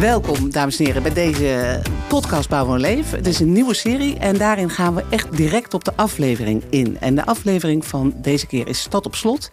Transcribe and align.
Welkom, 0.00 0.50
dames 0.50 0.78
en 0.78 0.84
heren, 0.84 1.02
bij 1.02 1.12
deze 1.12 1.82
podcast 2.08 2.48
Bouwen 2.48 2.74
en 2.74 2.80
Leef. 2.80 3.10
Het 3.10 3.26
is 3.26 3.40
een 3.40 3.52
nieuwe 3.52 3.74
serie 3.74 4.18
en 4.18 4.38
daarin 4.38 4.70
gaan 4.70 4.94
we 4.94 5.04
echt 5.10 5.36
direct 5.36 5.74
op 5.74 5.84
de 5.84 5.92
aflevering 5.96 6.62
in. 6.70 6.98
En 7.00 7.14
de 7.14 7.26
aflevering 7.26 7.86
van 7.86 8.14
deze 8.16 8.46
keer 8.46 8.68
is 8.68 8.80
Stad 8.80 9.06
op 9.06 9.14
Slot. 9.14 9.50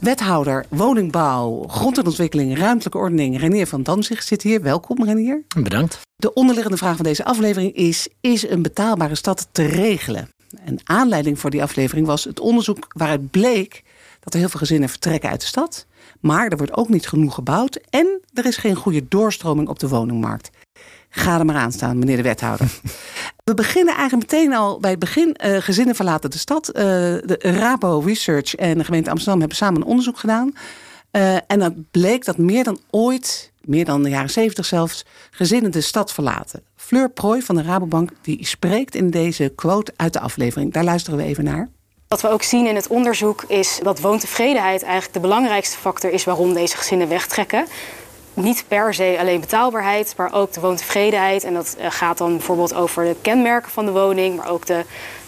Wethouder 0.00 0.66
woningbouw, 0.68 1.62
grondontwikkeling, 1.66 2.58
ruimtelijke 2.58 2.98
ordening, 2.98 3.38
Renier 3.38 3.66
van 3.66 3.82
Danzig 3.82 4.22
zit 4.22 4.42
hier. 4.42 4.62
Welkom, 4.62 5.04
Renier. 5.04 5.42
Bedankt. 5.62 6.00
De 6.16 6.34
onderliggende 6.34 6.78
vraag 6.78 6.96
van 6.96 7.04
deze 7.04 7.24
aflevering 7.24 7.74
is: 7.74 8.08
is 8.20 8.48
een 8.48 8.62
betaalbare 8.62 9.14
stad 9.14 9.48
te 9.52 9.64
regelen? 9.64 10.28
Een 10.64 10.80
aanleiding 10.84 11.38
voor 11.38 11.50
die 11.50 11.62
aflevering 11.62 12.06
was 12.06 12.24
het 12.24 12.40
onderzoek 12.40 12.86
waaruit 12.88 13.30
bleek 13.30 13.82
dat 14.20 14.34
er 14.34 14.38
heel 14.38 14.48
veel 14.48 14.60
gezinnen 14.60 14.88
vertrekken 14.88 15.30
uit 15.30 15.40
de 15.40 15.46
stad. 15.46 15.86
Maar 16.20 16.48
er 16.48 16.56
wordt 16.56 16.76
ook 16.76 16.88
niet 16.88 17.08
genoeg 17.08 17.34
gebouwd 17.34 17.80
en 17.90 18.20
er 18.34 18.46
is 18.46 18.56
geen 18.56 18.74
goede 18.74 19.08
doorstroming 19.08 19.68
op 19.68 19.78
de 19.78 19.88
woningmarkt. 19.88 20.50
Ga 21.10 21.38
er 21.38 21.44
maar 21.44 21.56
aan 21.56 21.72
staan, 21.72 21.98
meneer 21.98 22.16
de 22.16 22.22
wethouder. 22.22 22.70
We 23.44 23.54
beginnen 23.54 23.94
eigenlijk 23.94 24.32
meteen 24.32 24.54
al 24.54 24.80
bij 24.80 24.90
het 24.90 24.98
begin. 24.98 25.36
Uh, 25.44 25.56
gezinnen 25.56 25.94
verlaten 25.94 26.30
de 26.30 26.38
stad. 26.38 26.68
Uh, 26.68 26.82
de 26.82 27.38
Rabo 27.38 27.98
Research 27.98 28.54
en 28.54 28.78
de 28.78 28.84
gemeente 28.84 29.10
Amsterdam 29.10 29.38
hebben 29.38 29.56
samen 29.56 29.80
een 29.80 29.86
onderzoek 29.86 30.18
gedaan. 30.18 30.52
Uh, 31.12 31.34
en 31.34 31.58
dat 31.58 31.90
bleek 31.90 32.24
dat 32.24 32.38
meer 32.38 32.64
dan 32.64 32.78
ooit, 32.90 33.52
meer 33.60 33.84
dan 33.84 34.02
de 34.02 34.08
jaren 34.08 34.30
zeventig 34.30 34.66
zelfs, 34.66 35.04
gezinnen 35.30 35.70
de 35.70 35.80
stad 35.80 36.12
verlaten. 36.12 36.62
Fleur 36.76 37.10
Prooi 37.10 37.42
van 37.42 37.54
de 37.54 37.62
Rabobank 37.62 38.10
die 38.22 38.46
spreekt 38.46 38.94
in 38.94 39.10
deze 39.10 39.52
quote 39.54 39.92
uit 39.96 40.12
de 40.12 40.20
aflevering. 40.20 40.72
Daar 40.72 40.84
luisteren 40.84 41.18
we 41.18 41.24
even 41.24 41.44
naar. 41.44 41.68
Wat 42.08 42.20
we 42.20 42.28
ook 42.28 42.42
zien 42.42 42.66
in 42.66 42.74
het 42.74 42.86
onderzoek 42.86 43.42
is 43.48 43.78
dat 43.82 44.00
woontevredenheid 44.00 44.82
eigenlijk 44.82 45.12
de 45.12 45.20
belangrijkste 45.20 45.78
factor 45.78 46.10
is 46.10 46.24
waarom 46.24 46.54
deze 46.54 46.76
gezinnen 46.76 47.08
wegtrekken. 47.08 47.66
Niet 48.34 48.64
per 48.68 48.94
se 48.94 49.16
alleen 49.18 49.40
betaalbaarheid, 49.40 50.14
maar 50.16 50.32
ook 50.32 50.52
de 50.52 50.60
woontevredenheid. 50.60 51.44
En 51.44 51.54
dat 51.54 51.76
eh, 51.78 51.90
gaat 51.90 52.18
dan 52.18 52.36
bijvoorbeeld 52.36 52.74
over 52.74 53.04
de 53.04 53.16
kenmerken 53.22 53.70
van 53.70 53.84
de 53.84 53.92
woning, 53.92 54.36
maar 54.36 54.50
ook 54.50 54.66
de, 54.66 54.84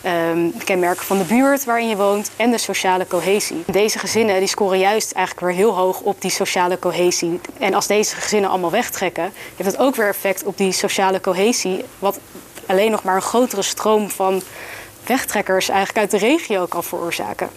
um, 0.06 0.53
de 0.58 0.64
kenmerken 0.64 1.06
van 1.06 1.19
de 1.19 1.25
buurt 1.25 1.64
waarin 1.64 1.89
je 1.89 1.97
woont 1.97 2.31
en 2.36 2.51
de 2.51 2.58
sociale 2.58 3.06
cohesie. 3.06 3.62
Deze 3.67 3.98
gezinnen 3.98 4.39
die 4.39 4.48
scoren 4.48 4.78
juist 4.78 5.12
eigenlijk 5.12 5.47
weer 5.47 5.56
heel 5.56 5.75
hoog 5.75 6.01
op 6.01 6.20
die 6.20 6.31
sociale 6.31 6.78
cohesie. 6.78 7.41
En 7.58 7.75
als 7.75 7.86
deze 7.86 8.17
gezinnen 8.17 8.51
allemaal 8.51 8.70
wegtrekken, 8.70 9.33
heeft 9.56 9.70
dat 9.70 9.81
ook 9.81 9.97
weer 9.97 10.08
effect 10.08 10.45
op 10.45 10.56
die 10.56 10.73
sociale 10.73 11.20
cohesie, 11.20 11.84
wat 11.98 12.19
alleen 12.67 12.91
nog 12.91 13.03
maar 13.03 13.17
een 13.17 13.23
grotere 13.23 13.62
stroom 13.62 14.11
van 14.11 14.42
wegtrekkers 15.11 15.69
eigenlijk 15.69 15.98
uit 15.98 16.20
de 16.20 16.27
regio 16.27 16.66
kan 16.66 16.84
veroorzaken. 16.84 17.48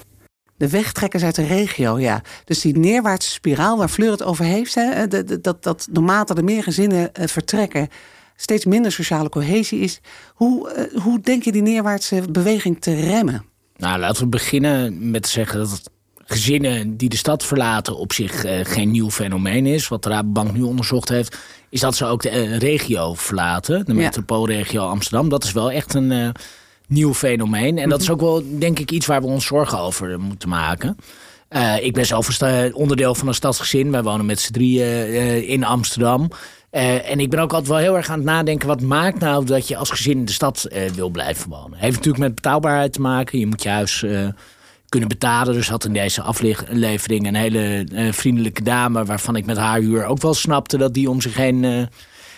De 0.57 0.69
wegtrekkers 0.69 1.23
uit 1.23 1.35
de 1.35 1.45
regio, 1.45 1.99
ja. 1.99 2.21
Dus 2.45 2.61
die 2.61 2.77
neerwaartse 2.77 3.31
spiraal 3.31 3.77
waar 3.77 3.87
Fleur 3.87 4.11
het 4.11 4.23
over 4.23 4.45
heeft, 4.45 4.75
hè, 4.75 5.07
dat, 5.41 5.63
dat 5.63 5.87
naarmate 5.91 6.33
er 6.33 6.43
meer 6.43 6.63
gezinnen 6.63 7.13
eh, 7.13 7.27
vertrekken, 7.27 7.89
steeds 8.35 8.65
minder 8.65 8.91
sociale 8.91 9.29
cohesie 9.29 9.79
is. 9.79 9.99
Hoe, 10.33 10.69
eh, 10.69 11.01
hoe 11.01 11.19
denk 11.19 11.43
je 11.43 11.51
die 11.51 11.61
neerwaartse 11.61 12.21
beweging 12.29 12.81
te 12.81 12.95
remmen? 12.95 13.45
Nou, 13.77 13.99
laten 13.99 14.23
we 14.23 14.29
beginnen 14.29 15.11
met 15.11 15.23
te 15.23 15.29
zeggen 15.29 15.57
dat 15.59 15.71
het 15.71 15.89
gezinnen 16.25 16.97
die 16.97 17.09
de 17.09 17.17
stad 17.17 17.45
verlaten 17.45 17.97
op 17.97 18.13
zich 18.13 18.45
uh, 18.45 18.59
geen 18.63 18.91
nieuw 18.91 19.11
fenomeen 19.11 19.65
is. 19.65 19.88
Wat 19.88 20.03
de 20.03 20.09
Rabobank 20.09 20.53
nu 20.53 20.61
onderzocht 20.61 21.09
heeft, 21.09 21.38
is 21.69 21.79
dat 21.79 21.95
ze 21.95 22.05
ook 22.05 22.21
de 22.21 22.57
regio 22.57 23.13
verlaten. 23.13 23.85
De 23.85 23.93
metropoolregio 23.93 24.88
Amsterdam. 24.88 25.29
Dat 25.29 25.43
is 25.43 25.51
wel 25.51 25.71
echt 25.71 25.93
een 25.93 26.33
nieuw 26.87 27.13
fenomeen. 27.13 27.77
En 27.77 27.89
dat 27.89 28.01
is 28.01 28.07
mhm. 28.07 28.13
ook 28.13 28.21
wel, 28.21 28.59
denk 28.59 28.79
ik, 28.79 28.91
iets 28.91 29.05
waar 29.05 29.21
we 29.21 29.27
ons 29.27 29.45
zorgen 29.45 29.79
over 29.79 30.19
moeten 30.19 30.49
maken. 30.49 30.97
Uh, 31.55 31.83
ik 31.83 31.93
ben 31.93 32.05
zelf 32.05 32.41
onderdeel 32.73 33.15
van 33.15 33.27
een 33.27 33.33
stadsgezin. 33.33 33.91
Wij 33.91 34.03
wonen 34.03 34.25
met 34.25 34.39
z'n 34.39 34.51
drieën 34.51 34.87
uh, 34.87 35.49
in 35.49 35.63
Amsterdam. 35.63 36.29
Uh, 36.71 37.09
en 37.09 37.19
ik 37.19 37.29
ben 37.29 37.39
ook 37.39 37.51
altijd 37.51 37.69
wel 37.69 37.77
heel 37.77 37.95
erg 37.95 38.09
aan 38.09 38.17
het 38.17 38.25
nadenken... 38.25 38.67
wat 38.67 38.81
maakt 38.81 39.19
nou 39.19 39.45
dat 39.45 39.67
je 39.67 39.77
als 39.77 39.89
gezin 39.89 40.17
in 40.17 40.25
de 40.25 40.31
stad 40.31 40.67
wil 40.95 41.09
blijven 41.09 41.49
wonen? 41.49 41.77
Heeft 41.77 41.95
natuurlijk 41.95 42.23
met 42.23 42.35
betaalbaarheid 42.35 42.93
te 42.93 43.01
maken. 43.01 43.39
Je 43.39 43.47
moet 43.47 43.63
je 43.63 43.69
huis 43.69 44.05
kunnen 44.89 45.09
betalen. 45.09 45.53
Dus 45.53 45.69
had 45.69 45.85
in 45.85 45.93
deze 45.93 46.22
aflevering 46.22 47.27
een 47.27 47.35
hele 47.35 47.85
vriendelijke 48.11 48.63
dame... 48.63 49.05
waarvan 49.05 49.35
ik 49.35 49.45
met 49.45 49.57
haar 49.57 49.79
huur 49.79 50.05
ook 50.05 50.22
wel 50.22 50.33
snapte 50.33 50.77
dat 50.77 50.93
die 50.93 51.09
om 51.09 51.22
zich 51.22 51.35
heen 51.35 51.89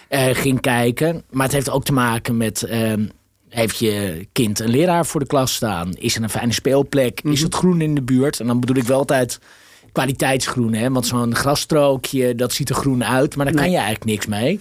ging 0.10 0.62
kijken. 0.62 1.24
Maar 1.30 1.46
het 1.46 1.56
heeft 1.56 1.70
ook 1.70 1.86
te 1.86 1.94
maken 1.94 2.38
met 2.38 2.64
ehm, 2.64 3.06
heeft 3.56 3.78
je 3.78 4.28
kind 4.32 4.60
een 4.60 4.70
leraar 4.70 5.06
voor 5.06 5.20
de 5.20 5.26
klas 5.26 5.54
staan? 5.54 5.94
Is 5.94 6.16
er 6.16 6.24
een 6.24 6.30
fijne 6.30 6.54
speelplek? 6.54 7.22
Is 7.22 7.32
mhm. 7.32 7.44
het 7.44 7.56
groen 7.56 7.82
in 7.82 7.96
de 7.96 8.02
buurt? 8.02 8.40
En 8.40 8.48
dan 8.48 8.60
bedoel 8.60 8.76
ik 8.76 8.84
wel 8.84 8.98
altijd 8.98 9.40
kwaliteitsgroen. 9.92 10.74
Hè? 10.74 10.92
Want 10.92 11.08
zo'n 11.08 11.36
grasstrookje, 11.36 12.36
dat 12.36 12.54
ziet 12.54 12.70
er 12.70 12.76
groen 12.76 13.04
uit. 13.04 13.36
Maar 13.36 13.46
daar 13.46 13.56
kan 13.56 13.72
je 13.72 13.78
eigenlijk 13.78 14.06
niks 14.06 14.26
mee. 14.26 14.60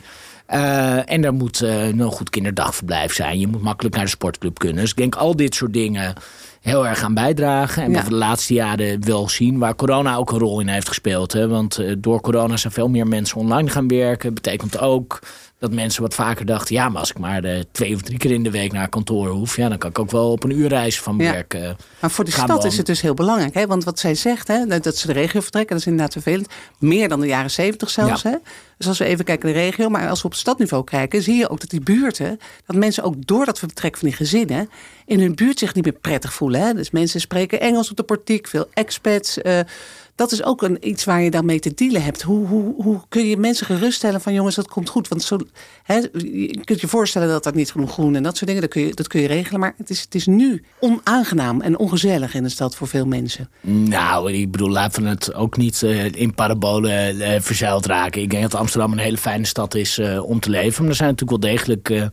Uh, 0.51 1.11
en 1.11 1.25
er 1.25 1.35
moet 1.35 1.63
uh, 1.63 1.87
een 1.87 2.03
goed 2.03 2.31
kinderdagverblijf 2.31 3.15
zijn. 3.15 3.39
Je 3.39 3.47
moet 3.47 3.63
makkelijk 3.63 3.95
naar 3.95 4.05
de 4.05 4.11
sportclub 4.11 4.59
kunnen. 4.59 4.81
Dus 4.81 4.91
ik 4.91 4.97
denk 4.97 5.15
al 5.15 5.37
dit 5.37 5.55
soort 5.55 5.73
dingen 5.73 6.15
heel 6.61 6.87
erg 6.87 7.03
aan 7.03 7.15
bijdragen. 7.15 7.83
En 7.83 7.93
wat 7.93 8.03
we 8.03 8.09
de 8.09 8.15
laatste 8.15 8.55
jaren 8.55 9.05
wel 9.05 9.29
zien, 9.29 9.59
waar 9.59 9.75
corona 9.75 10.17
ook 10.17 10.33
een 10.33 10.39
rol 10.39 10.61
in 10.61 10.69
heeft 10.69 10.89
gespeeld. 10.89 11.33
Hè? 11.33 11.49
Want 11.49 11.79
uh, 11.79 11.95
door 11.99 12.21
corona 12.21 12.57
zijn 12.57 12.73
veel 12.73 12.89
meer 12.89 13.07
mensen 13.07 13.37
online 13.37 13.71
gaan 13.71 13.89
werken. 13.89 14.35
Betekent 14.35 14.79
ook 14.79 15.19
dat 15.59 15.73
mensen 15.73 16.03
wat 16.03 16.15
vaker 16.15 16.47
dachten... 16.47 16.75
ja, 16.75 16.89
maar 16.89 17.01
als 17.01 17.11
ik 17.11 17.19
maar 17.19 17.43
de 17.43 17.67
twee 17.73 17.95
of 17.95 18.03
drie 18.03 18.19
keer 18.19 18.31
in 18.31 18.43
de 18.43 18.51
week 18.51 18.73
naar 18.73 18.89
kantoor 18.89 19.29
hoef... 19.29 19.57
ja, 19.57 19.69
dan 19.69 19.79
kan 19.79 19.91
ik 19.91 19.99
ook 19.99 20.11
wel 20.11 20.31
op 20.31 20.45
een 20.45 20.59
uur 20.59 20.69
reizen 20.69 21.03
van 21.03 21.19
werk 21.19 21.55
uh, 21.55 21.71
Maar 22.01 22.11
voor 22.11 22.25
de 22.25 22.31
stad 22.31 22.65
is 22.65 22.77
het 22.77 22.87
dus 22.87 23.01
heel 23.01 23.15
belangrijk. 23.15 23.55
Hè? 23.55 23.67
Want 23.67 23.85
wat 23.85 23.99
zij 23.99 24.15
zegt, 24.15 24.49
hè, 24.49 24.67
dat 24.67 24.97
ze 24.97 25.07
de 25.07 25.13
regio 25.13 25.41
vertrekken... 25.41 25.77
dat 25.77 25.81
is 25.81 25.91
inderdaad 25.91 26.13
vervelend. 26.13 26.49
Meer 26.79 27.09
dan 27.09 27.21
de 27.21 27.27
jaren 27.27 27.51
zeventig 27.51 27.91
zelfs. 27.91 28.23
Hè? 28.23 28.35
Dus 28.79 28.87
als 28.87 28.99
we 28.99 29.05
even 29.05 29.25
kijken 29.25 29.47
naar 29.47 29.55
de 29.55 29.65
regio... 29.65 29.89
maar 29.89 30.09
als 30.09 30.23
we 30.23 30.29
op 30.29 30.35
stadniveau 30.35 30.85
kijken... 30.85 31.23
zie 31.23 31.37
je 31.37 31.49
ook 31.49 31.61
dat 31.61 31.71
die 31.71 31.81
buurten... 31.81 32.39
dat 32.67 32.77
mensen 32.77 33.03
ook 33.03 33.27
door 33.27 33.45
dat 33.45 33.59
vertrek 33.59 33.97
van 33.97 34.09
die 34.09 34.17
gezinnen... 34.17 34.71
in 35.07 35.21
hun 35.21 35.35
buurt 35.35 35.59
zich 35.59 35.75
niet 35.75 35.85
meer 35.85 35.99
prettig 36.01 36.35
voelen. 36.35 36.61
Hè? 36.61 36.75
Dus 36.75 36.91
mensen 36.91 37.21
spreken 37.21 37.61
Engels 37.61 37.91
op 37.91 37.97
de 37.97 38.03
portiek, 38.03 38.47
veel 38.47 38.69
expats... 38.73 39.39
Uh, 39.39 39.61
dat 40.15 40.33
is 40.33 40.45
ook 40.45 40.63
een, 40.63 40.89
iets 40.89 41.05
waar 41.05 41.23
je 41.23 41.31
dan 41.31 41.45
mee 41.45 41.61
te 41.61 41.75
dealen 41.75 42.03
hebt. 42.03 42.23
Hoe, 42.23 42.47
hoe, 42.47 42.83
hoe 42.83 43.01
kun 43.09 43.27
je 43.27 43.37
mensen 43.37 43.67
geruststellen 43.67 44.21
van 44.21 44.33
jongens, 44.33 44.55
dat 44.55 44.69
komt 44.69 44.89
goed? 44.89 45.09
Want 45.09 45.23
zo, 45.23 45.39
hè, 45.83 45.95
je 46.13 46.61
kunt 46.65 46.81
je 46.81 46.89
voorstellen 46.89 47.29
dat 47.29 47.45
dat 47.45 47.55
niet 47.55 47.71
genoeg 47.71 47.93
groen 47.93 48.15
en 48.15 48.23
dat 48.23 48.37
soort 48.37 48.47
dingen, 48.47 48.63
dat 48.63 48.71
kun 48.71 48.83
je, 48.83 48.95
dat 48.95 49.09
kun 49.09 49.21
je 49.21 49.27
regelen. 49.27 49.61
Maar 49.61 49.75
het 49.77 49.91
is, 49.91 50.01
het 50.01 50.15
is 50.15 50.27
nu 50.27 50.65
onaangenaam 50.81 51.61
en 51.61 51.79
ongezellig 51.79 52.35
in 52.35 52.43
de 52.43 52.49
stad 52.49 52.75
voor 52.77 52.89
veel 52.89 53.07
mensen. 53.07 53.49
Nou, 53.61 54.33
ik 54.33 54.51
bedoel, 54.51 54.71
laten 54.71 55.03
we 55.03 55.09
het 55.09 55.35
ook 55.35 55.57
niet 55.57 55.83
uh, 55.83 56.05
in 56.05 56.35
parabolen 56.35 57.17
uh, 57.17 57.41
verzeild 57.41 57.87
raken. 57.87 58.23
Ik 58.23 58.31
denk 58.31 58.43
dat 58.43 58.55
Amsterdam 58.55 58.93
een 58.93 58.99
hele 58.99 59.19
fijne 59.19 59.47
stad 59.47 59.75
is 59.75 59.99
uh, 59.99 60.25
om 60.25 60.41
te 60.41 60.51
leven. 60.51 60.81
Maar 60.81 60.91
er 60.91 60.97
zijn 60.97 61.11
natuurlijk 61.11 61.43
wel 61.43 61.53
degelijk 61.53 62.11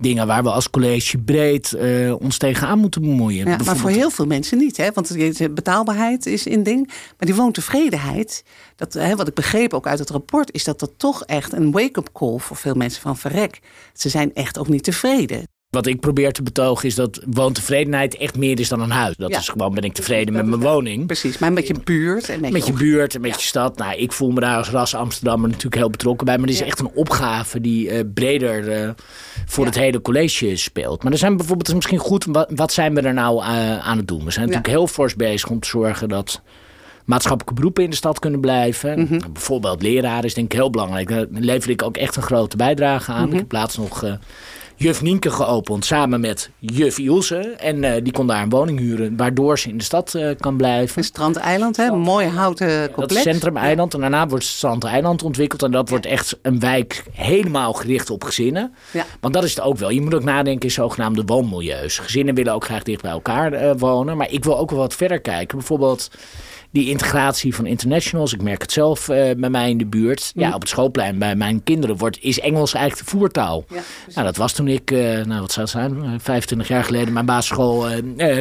dingen 0.00 0.26
waar 0.26 0.42
we 0.42 0.50
als 0.50 0.70
college 0.70 1.18
breed 1.18 1.74
uh, 1.76 2.14
ons 2.20 2.38
tegenaan 2.38 2.78
moeten 2.78 3.00
bemoeien. 3.00 3.48
Ja, 3.48 3.58
maar 3.64 3.76
voor 3.76 3.90
heel 3.90 4.10
veel 4.10 4.26
mensen 4.26 4.58
niet. 4.58 4.76
Hè? 4.76 4.92
Want 4.92 5.34
betaalbaarheid 5.54 6.26
is 6.26 6.46
een 6.46 6.62
ding. 6.62 6.86
Maar 6.86 7.26
die 7.26 7.34
woontevredenheid, 7.34 8.44
dat, 8.76 8.92
hè, 8.92 9.16
wat 9.16 9.28
ik 9.28 9.34
begreep 9.34 9.74
ook 9.74 9.86
uit 9.86 9.98
het 9.98 10.10
rapport... 10.10 10.52
is 10.52 10.64
dat 10.64 10.80
dat 10.80 10.92
toch 10.96 11.24
echt 11.24 11.52
een 11.52 11.70
wake-up 11.70 12.08
call 12.12 12.38
voor 12.38 12.56
veel 12.56 12.74
mensen 12.74 13.02
van 13.02 13.16
verrek. 13.16 13.60
Ze 13.92 14.08
zijn 14.08 14.34
echt 14.34 14.58
ook 14.58 14.68
niet 14.68 14.84
tevreden. 14.84 15.48
Wat 15.70 15.86
ik 15.86 16.00
probeer 16.00 16.32
te 16.32 16.42
betogen 16.42 16.88
is 16.88 16.94
dat 16.94 17.20
woontevredenheid 17.26 18.16
echt 18.16 18.36
meer 18.36 18.60
is 18.60 18.68
dan 18.68 18.80
een 18.80 18.90
huis. 18.90 19.16
Dat 19.16 19.30
is 19.30 19.48
gewoon, 19.48 19.74
ben 19.74 19.84
ik 19.84 19.92
tevreden 19.92 20.34
met 20.34 20.46
mijn 20.46 20.60
woning. 20.60 21.06
Precies, 21.06 21.38
maar 21.38 21.52
met 21.52 21.66
je 21.66 21.74
buurt. 21.84 22.28
En 22.28 22.40
met, 22.40 22.66
je 22.66 22.72
buurt 22.72 23.14
en 23.14 23.20
met 23.20 23.40
je 23.40 23.46
stad. 23.46 23.76
Nou, 23.76 23.96
ik 23.96 24.12
voel 24.12 24.30
me 24.30 24.40
daar 24.40 24.56
als 24.56 24.70
ras 24.70 24.94
Amsterdammer 24.94 25.48
natuurlijk 25.48 25.74
heel 25.74 25.90
betrokken 25.90 26.26
bij. 26.26 26.38
Maar 26.38 26.46
het 26.46 26.56
is 26.56 26.62
echt 26.62 26.78
een 26.80 26.90
opgave 26.94 27.60
die 27.60 27.90
uh, 27.90 28.00
breder 28.14 28.82
uh, 28.82 28.90
voor 29.46 29.64
het 29.64 29.74
hele 29.74 30.00
college 30.00 30.56
speelt. 30.56 31.02
Maar 31.02 31.12
er 31.12 31.18
zijn 31.18 31.36
bijvoorbeeld, 31.36 31.74
misschien 31.74 31.98
goed, 31.98 32.24
wat, 32.24 32.50
wat 32.54 32.72
zijn 32.72 32.94
we 32.94 33.00
er 33.00 33.14
nou 33.14 33.42
uh, 33.42 33.78
aan 33.78 33.96
het 33.96 34.08
doen? 34.08 34.24
We 34.24 34.30
zijn 34.30 34.46
natuurlijk 34.46 34.74
heel 34.74 34.86
fors 34.86 35.14
bezig 35.14 35.50
om 35.50 35.60
te 35.60 35.68
zorgen 35.68 36.08
dat 36.08 36.42
maatschappelijke 37.04 37.54
beroepen 37.54 37.84
in 37.84 37.90
de 37.90 37.96
stad 37.96 38.18
kunnen 38.18 38.40
blijven. 38.40 38.98
Mm 38.98 39.06
-hmm. 39.06 39.32
Bijvoorbeeld 39.32 39.82
leraar 39.82 40.24
is 40.24 40.34
denk 40.34 40.52
ik 40.52 40.58
heel 40.58 40.70
belangrijk. 40.70 41.08
Daar 41.08 41.26
lever 41.30 41.70
ik 41.70 41.82
ook 41.82 41.96
echt 41.96 42.16
een 42.16 42.22
grote 42.22 42.56
bijdrage 42.56 43.12
aan. 43.12 43.18
Mm 43.18 43.24
-hmm. 43.24 43.32
Ik 43.32 43.38
heb 43.38 43.52
laatst 43.52 43.78
nog 43.78 44.18
juf 44.82 45.02
Nienke 45.02 45.30
geopend 45.30 45.84
samen 45.84 46.20
met 46.20 46.50
juf 46.58 46.98
Ilse. 46.98 47.36
En 47.38 47.82
uh, 47.82 47.92
die 48.02 48.12
kon 48.12 48.26
daar 48.26 48.42
een 48.42 48.48
woning 48.48 48.78
huren, 48.78 49.16
waardoor 49.16 49.58
ze 49.58 49.68
in 49.68 49.78
de 49.78 49.84
stad 49.84 50.14
uh, 50.14 50.30
kan 50.38 50.56
blijven. 50.56 51.04
Strandeiland, 51.04 51.76
hè? 51.76 51.86
Een 51.86 51.98
mooi 51.98 52.26
houten 52.26 52.86
complex. 52.86 53.08
Dat 53.08 53.10
is 53.10 53.22
Centrum-eiland. 53.22 53.94
En 53.94 54.00
daarna 54.00 54.26
wordt 54.26 54.44
Strandeiland 54.44 55.22
ontwikkeld. 55.22 55.62
En 55.62 55.70
dat 55.70 55.88
wordt 55.88 56.06
echt 56.06 56.38
een 56.42 56.60
wijk 56.60 57.04
helemaal 57.12 57.72
gericht 57.72 58.10
op 58.10 58.24
gezinnen. 58.24 58.74
Ja. 58.90 59.04
Want 59.20 59.34
dat 59.34 59.44
is 59.44 59.54
het 59.54 59.64
ook 59.64 59.78
wel. 59.78 59.90
Je 59.90 60.00
moet 60.00 60.14
ook 60.14 60.24
nadenken 60.24 60.68
in 60.68 60.74
zogenaamde 60.74 61.22
woonmilieus. 61.26 61.98
Gezinnen 61.98 62.34
willen 62.34 62.52
ook 62.52 62.64
graag 62.64 62.82
dicht 62.82 63.02
bij 63.02 63.10
elkaar 63.10 63.52
uh, 63.52 63.70
wonen. 63.78 64.16
Maar 64.16 64.30
ik 64.30 64.44
wil 64.44 64.58
ook 64.58 64.70
wel 64.70 64.78
wat 64.78 64.94
verder 64.94 65.20
kijken. 65.20 65.58
Bijvoorbeeld 65.58 66.10
die 66.72 66.88
integratie 66.88 67.54
van 67.54 67.66
internationals. 67.66 68.32
Ik 68.32 68.42
merk 68.42 68.62
het 68.62 68.72
zelf 68.72 69.06
bij 69.06 69.50
mij 69.50 69.70
in 69.70 69.78
de 69.78 69.86
buurt. 69.86 70.32
Ja, 70.34 70.54
op 70.54 70.60
het 70.60 70.68
schoolplein 70.68 71.18
bij 71.18 71.36
mijn 71.36 71.62
kinderen 71.62 71.96
wordt, 71.96 72.18
is 72.20 72.40
Engels 72.40 72.74
eigenlijk 72.74 73.10
de 73.10 73.16
voertaal. 73.16 73.64
Ja, 73.68 73.80
nou, 74.14 74.26
dat 74.26 74.36
was 74.36 74.52
toen 74.52 74.68
ik, 74.68 74.90
nou 74.90 75.40
wat 75.40 75.52
zou 75.52 75.60
het 75.60 75.70
zijn, 75.70 76.20
25 76.20 76.68
jaar 76.68 76.84
geleden 76.84 77.12
mijn 77.12 77.26
basisschool 77.26 77.86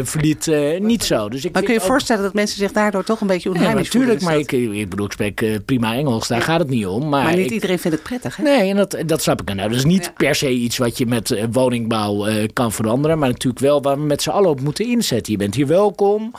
verliet 0.03 0.51
niet 0.79 1.03
zo. 1.03 1.29
Dus 1.29 1.45
ik 1.45 1.53
maar 1.53 1.63
kun 1.63 1.73
je 1.73 1.79
je 1.79 1.85
voorstellen 1.85 2.23
dat 2.23 2.33
mensen 2.33 2.57
zich 2.57 2.71
daardoor 2.71 3.03
toch 3.03 3.21
een 3.21 3.27
beetje 3.27 3.49
onheimisch 3.49 3.87
ja, 3.87 3.93
natuurlijk, 3.93 4.21
maar 4.21 4.37
ik, 4.37 4.51
ik 4.51 4.89
bedoel, 4.89 5.05
ik 5.05 5.11
spreek 5.11 5.65
prima 5.65 5.93
Engels, 5.93 6.27
daar 6.27 6.41
gaat 6.41 6.59
het 6.59 6.69
niet 6.69 6.85
om. 6.85 7.09
Maar, 7.09 7.23
maar 7.23 7.35
niet 7.35 7.51
iedereen 7.51 7.79
vindt 7.79 7.97
het 7.97 8.05
prettig, 8.07 8.35
hè? 8.35 8.43
Nee, 8.43 8.69
en 8.69 8.75
dat, 8.75 8.97
dat 9.05 9.21
snap 9.21 9.41
ik. 9.41 9.53
Nou, 9.53 9.69
dat 9.69 9.77
is 9.77 9.85
niet 9.85 10.13
per 10.15 10.35
se 10.35 10.49
iets 10.49 10.77
wat 10.77 10.97
je 10.97 11.05
met 11.05 11.47
woningbouw 11.51 12.27
kan 12.53 12.71
veranderen, 12.71 13.19
maar 13.19 13.29
natuurlijk 13.29 13.63
wel 13.63 13.81
waar 13.81 13.97
we 13.97 14.03
met 14.03 14.21
z'n 14.21 14.29
allen 14.29 14.49
op 14.49 14.61
moeten 14.61 14.85
inzetten. 14.85 15.31
Je 15.31 15.37
bent 15.37 15.55
hier 15.55 15.67
welkom. 15.67 16.31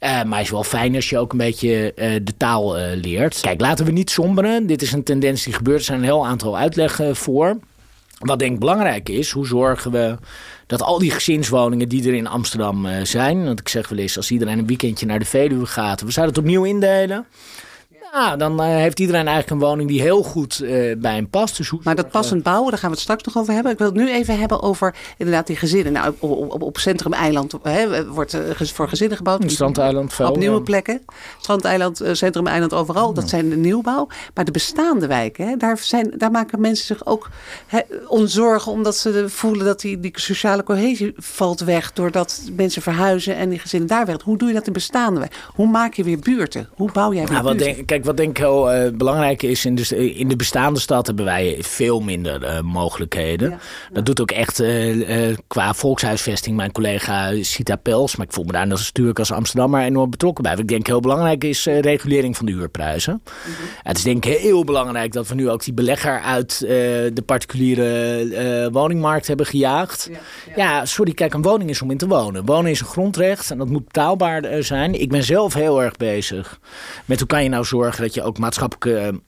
Uh, 0.00 0.22
maar 0.22 0.40
is 0.40 0.50
wel 0.50 0.64
fijn 0.64 0.94
als 0.94 1.10
je 1.10 1.18
ook 1.18 1.32
een 1.32 1.38
beetje 1.38 1.92
uh, 1.96 2.14
de 2.22 2.36
taal 2.36 2.78
uh, 2.78 2.84
leert. 2.94 3.40
Kijk, 3.40 3.60
laten 3.60 3.84
we 3.84 3.90
niet 3.90 4.10
somberen. 4.10 4.66
Dit 4.66 4.82
is 4.82 4.92
een 4.92 5.02
tendens 5.02 5.42
die 5.42 5.52
gebeurt. 5.52 5.78
Er 5.78 5.84
zijn 5.84 5.98
een 5.98 6.04
heel 6.04 6.26
aantal 6.26 6.56
uitleggen 6.56 7.16
voor. 7.16 7.58
Wat 8.18 8.38
denk 8.38 8.52
ik 8.52 8.58
belangrijk 8.58 9.08
is, 9.08 9.30
hoe 9.30 9.46
zorgen 9.46 9.90
we 9.90 10.16
dat 10.66 10.82
al 10.82 10.98
die 10.98 11.10
gezinswoningen 11.10 11.88
die 11.88 12.08
er 12.08 12.14
in 12.14 12.26
Amsterdam 12.26 12.86
zijn... 13.02 13.44
want 13.44 13.60
ik 13.60 13.68
zeg 13.68 13.88
wel 13.88 13.98
eens, 13.98 14.16
als 14.16 14.30
iedereen 14.30 14.58
een 14.58 14.66
weekendje 14.66 15.06
naar 15.06 15.18
de 15.18 15.24
Veluwe 15.24 15.66
gaat... 15.66 16.00
we 16.00 16.10
zouden 16.10 16.34
het 16.34 16.44
opnieuw 16.44 16.64
indelen... 16.64 17.26
Ja, 18.12 18.36
dan 18.36 18.60
uh, 18.60 18.66
heeft 18.66 19.00
iedereen 19.00 19.26
eigenlijk 19.26 19.50
een 19.50 19.68
woning 19.68 19.88
die 19.88 20.00
heel 20.00 20.22
goed 20.22 20.60
uh, 20.62 20.96
bij 20.98 21.14
hem 21.14 21.28
past. 21.28 21.56
Dus 21.56 21.68
hoe 21.68 21.80
maar 21.82 21.94
dat 21.94 22.10
passend 22.10 22.42
bouwen, 22.42 22.70
daar 22.70 22.78
gaan 22.78 22.88
we 22.88 22.94
het 22.94 23.04
straks 23.04 23.22
nog 23.22 23.36
over 23.36 23.54
hebben. 23.54 23.72
Ik 23.72 23.78
wil 23.78 23.86
het 23.86 23.96
nu 23.96 24.10
even 24.10 24.38
hebben 24.38 24.62
over 24.62 24.94
inderdaad 25.16 25.46
die 25.46 25.56
gezinnen. 25.56 25.92
Nou, 25.92 26.14
op, 26.18 26.52
op, 26.52 26.62
op 26.62 26.78
Centrum 26.78 27.12
Eiland 27.12 27.54
hè, 27.62 28.06
wordt 28.06 28.34
uh, 28.34 28.40
voor 28.60 28.88
gezinnen 28.88 29.16
gebouwd. 29.16 29.50
Strandeiland, 29.50 30.12
veel. 30.12 30.28
Op 30.28 30.36
nieuwe 30.36 30.62
plekken. 30.62 31.00
Strandeiland, 31.40 32.02
Centrum 32.12 32.46
Eiland, 32.46 32.74
overal. 32.74 33.14
Dat 33.14 33.28
zijn 33.28 33.48
de 33.48 33.56
nieuwbouw. 33.56 34.08
Maar 34.34 34.44
de 34.44 34.50
bestaande 34.50 35.06
wijken, 35.06 35.48
hè, 35.48 35.56
daar, 35.56 35.78
zijn, 35.78 36.14
daar 36.16 36.30
maken 36.30 36.60
mensen 36.60 36.86
zich 36.86 37.06
ook 37.06 37.30
hè, 37.66 37.80
onzorgen. 38.06 38.72
Omdat 38.72 38.96
ze 38.96 39.24
voelen 39.28 39.64
dat 39.64 39.80
die, 39.80 40.00
die 40.00 40.12
sociale 40.14 40.62
cohesie 40.62 41.12
valt 41.16 41.60
weg. 41.60 41.92
Doordat 41.92 42.42
mensen 42.56 42.82
verhuizen 42.82 43.36
en 43.36 43.48
die 43.48 43.58
gezinnen 43.58 43.88
daar 43.88 44.06
weg. 44.06 44.22
Hoe 44.22 44.38
doe 44.38 44.48
je 44.48 44.54
dat 44.54 44.66
in 44.66 44.72
bestaande 44.72 45.20
wijken? 45.20 45.38
Hoe 45.54 45.68
maak 45.68 45.94
je 45.94 46.04
weer 46.04 46.18
buurten? 46.18 46.68
Hoe 46.74 46.92
bouw 46.92 47.12
jij 47.12 47.24
weer 47.24 47.32
nou, 47.32 47.44
buurten? 47.44 47.74
Denk, 47.74 47.86
kijk, 47.86 47.97
wat 48.04 48.16
denk 48.16 48.30
ik 48.30 48.36
heel 48.36 48.74
uh, 48.74 48.90
belangrijk 48.94 49.42
is, 49.42 49.64
in 49.64 49.74
de, 49.74 50.14
in 50.14 50.28
de 50.28 50.36
bestaande 50.36 50.80
stad 50.80 51.06
hebben 51.06 51.24
wij 51.24 51.56
veel 51.60 52.00
minder 52.00 52.42
uh, 52.42 52.60
mogelijkheden. 52.60 53.60
Dat 53.92 54.06
doet 54.06 54.20
ook 54.20 54.30
echt 54.30 54.60
uh, 54.60 55.36
qua 55.46 55.74
volkshuisvesting 55.74 56.56
mijn 56.56 56.72
collega 56.72 57.32
Sita 57.42 57.76
Pels. 57.76 58.16
Maar 58.16 58.26
ik 58.26 58.32
voel 58.32 58.44
me 58.44 58.52
daar 58.52 58.66
natuurlijk 58.66 59.18
als 59.18 59.32
Amsterdammer 59.32 59.80
enorm 59.80 60.10
betrokken 60.10 60.42
bij. 60.42 60.52
Wat 60.52 60.60
ik 60.60 60.68
denk 60.68 60.86
heel 60.86 61.00
belangrijk 61.00 61.44
is 61.44 61.64
regulering 61.64 62.36
van 62.36 62.46
de 62.46 62.52
huurprijzen. 62.52 63.22
Mhm. 63.22 63.52
Het 63.82 63.96
is 63.96 64.02
denk 64.02 64.24
ik 64.24 64.38
heel 64.38 64.64
belangrijk 64.64 65.12
dat 65.12 65.28
we 65.28 65.34
nu 65.34 65.50
ook 65.50 65.64
die 65.64 65.74
belegger 65.74 66.20
uit 66.20 66.58
de 66.58 67.22
particuliere 67.26 68.68
woningmarkt 68.72 69.26
hebben 69.26 69.46
gejaagd. 69.46 70.08
Ja, 70.12 70.18
ja. 70.56 70.84
sorry, 70.84 71.12
kijk, 71.12 71.34
een 71.34 71.42
woning 71.42 71.70
is 71.70 71.82
om 71.82 71.90
in 71.90 71.98
te 71.98 72.06
wonen. 72.06 72.44
Wonen 72.44 72.70
is 72.70 72.80
een 72.80 72.86
grondrecht 72.86 73.50
en 73.50 73.58
dat 73.58 73.68
moet 73.68 73.84
betaalbaar 73.84 74.62
zijn. 74.62 75.00
Ik 75.00 75.08
ben 75.08 75.24
zelf 75.24 75.54
heel 75.54 75.82
erg 75.82 75.96
bezig 75.96 76.58
met 77.04 77.18
hoe 77.18 77.28
kan 77.28 77.42
je 77.42 77.48
nou 77.48 77.64
zorgen 77.64 77.87
dat 77.96 78.14
je 78.14 78.22
ook 78.22 78.38
maatschappelijke 78.38 79.20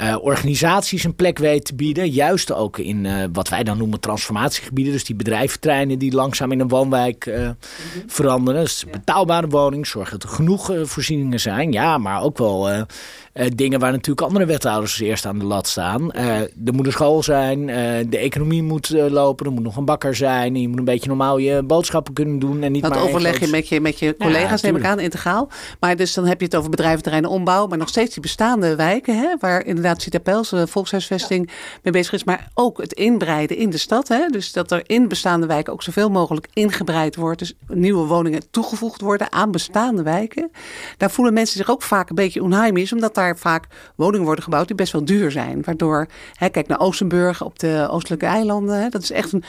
uh, 0.00 0.16
organisaties 0.20 1.04
een 1.04 1.14
plek 1.14 1.38
weet 1.38 1.64
te 1.64 1.74
bieden. 1.74 2.10
Juist 2.10 2.52
ook 2.52 2.78
in 2.78 3.04
uh, 3.04 3.24
wat 3.32 3.48
wij 3.48 3.64
dan 3.64 3.78
noemen 3.78 4.00
transformatiegebieden. 4.00 4.92
Dus 4.92 5.04
die 5.04 5.16
bedrijventreinen 5.16 5.98
die 5.98 6.14
langzaam 6.14 6.52
in 6.52 6.60
een 6.60 6.68
woonwijk 6.68 7.26
uh, 7.26 7.38
mm 7.38 7.44
-hmm. 7.44 8.02
veranderen. 8.06 8.62
Dus 8.62 8.84
betaalbare 8.90 9.46
woning, 9.46 9.86
zorgen 9.86 10.18
dat 10.18 10.28
er 10.28 10.36
genoeg 10.36 10.72
voorzieningen 10.82 11.40
zijn. 11.40 11.72
Ja, 11.72 11.98
maar 11.98 12.22
ook 12.22 12.38
wel 12.38 12.86
uh, 13.36 13.46
dingen 13.54 13.80
waar 13.80 13.90
natuurlijk 13.92 14.26
andere 14.26 14.46
wethouders 14.46 15.00
eerst 15.00 15.26
aan 15.26 15.38
de 15.38 15.44
lat 15.44 15.68
staan. 15.68 16.10
Uh, 16.16 16.40
er 16.40 16.50
moet 16.72 16.86
een 16.86 16.92
school 16.92 17.22
zijn, 17.22 17.68
uh, 17.68 17.76
de 18.08 18.18
economie 18.18 18.62
moet 18.62 18.88
lopen, 18.88 19.46
er 19.46 19.52
moet 19.52 19.62
nog 19.62 19.76
een 19.76 19.84
bakker 19.84 20.14
zijn. 20.14 20.54
En 20.54 20.60
je 20.60 20.68
moet 20.68 20.78
een 20.78 20.84
beetje 20.84 21.08
normaal 21.08 21.38
je 21.38 21.62
boodschappen 21.62 22.14
kunnen 22.14 22.38
doen. 22.38 22.62
En 22.62 22.72
niet 22.72 22.82
dat 22.82 22.94
maar 22.94 23.02
overleg 23.02 23.40
je 23.40 23.48
met 23.48 23.68
je, 23.68 23.80
met 23.80 23.98
je 23.98 24.16
collega's, 24.18 24.60
ja, 24.60 24.66
neem 24.66 24.76
ik 24.76 24.84
aan, 24.84 25.00
integraal. 25.00 25.48
Maar 25.80 25.96
dus 25.96 26.14
dan 26.14 26.26
heb 26.26 26.38
je 26.40 26.44
het 26.44 26.56
over 26.56 26.70
bedrijventerreinen 26.70 27.30
ombouw, 27.30 27.66
maar 27.66 27.78
nog 27.78 27.88
steeds 27.88 28.12
die 28.12 28.22
bestaande 28.22 28.76
wijken, 28.76 29.18
hè, 29.18 29.36
waar 29.40 29.64
inderdaad 29.64 30.02
Cita 30.02 30.18
Pels, 30.18 30.52
volkshuisvesting, 30.64 31.50
mee 31.82 31.92
bezig 31.92 32.12
is. 32.12 32.24
Maar 32.24 32.48
ook 32.54 32.80
het 32.80 32.92
inbreiden 32.92 33.56
in 33.56 33.70
de 33.70 33.78
stad. 33.78 34.08
Hè, 34.08 34.26
dus 34.28 34.52
dat 34.52 34.70
er 34.70 34.82
in 34.86 35.08
bestaande 35.08 35.46
wijken 35.46 35.72
ook 35.72 35.82
zoveel 35.82 36.10
mogelijk 36.10 36.48
ingebreid 36.52 37.16
wordt. 37.16 37.38
Dus 37.38 37.54
nieuwe 37.68 38.06
woningen 38.06 38.42
toegevoegd 38.50 39.00
worden 39.00 39.32
aan 39.32 39.50
bestaande 39.50 40.02
wijken. 40.02 40.50
Daar 40.96 41.10
voelen 41.10 41.34
mensen 41.34 41.56
zich 41.56 41.70
ook 41.70 41.82
vaak 41.82 42.08
een 42.08 42.14
beetje 42.14 42.42
onheimisch, 42.42 42.92
omdat 42.92 43.14
daar 43.14 43.25
vaak 43.34 43.66
woningen 43.94 44.26
worden 44.26 44.44
gebouwd 44.44 44.66
die 44.66 44.76
best 44.76 44.92
wel 44.92 45.04
duur 45.04 45.30
zijn. 45.30 45.62
Waardoor, 45.64 46.06
hè, 46.32 46.48
kijk 46.48 46.66
naar 46.66 46.80
Oostenburg 46.80 47.42
op 47.42 47.58
de 47.58 47.86
oostelijke 47.90 48.26
eilanden. 48.26 48.80
Hè, 48.82 48.88
dat 48.88 49.02
is 49.02 49.10
echt 49.10 49.32
een 49.32 49.44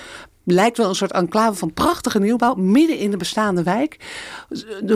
lijkt 0.50 0.78
wel 0.78 0.90
een 0.90 0.96
soort 0.96 1.12
enclave 1.12 1.58
van 1.58 1.74
prachtige 1.74 2.20
nieuwbouw 2.20 2.54
midden 2.54 2.98
in 2.98 3.12
de 3.12 3.18
bestaande 3.18 3.64
wijk. 3.64 3.98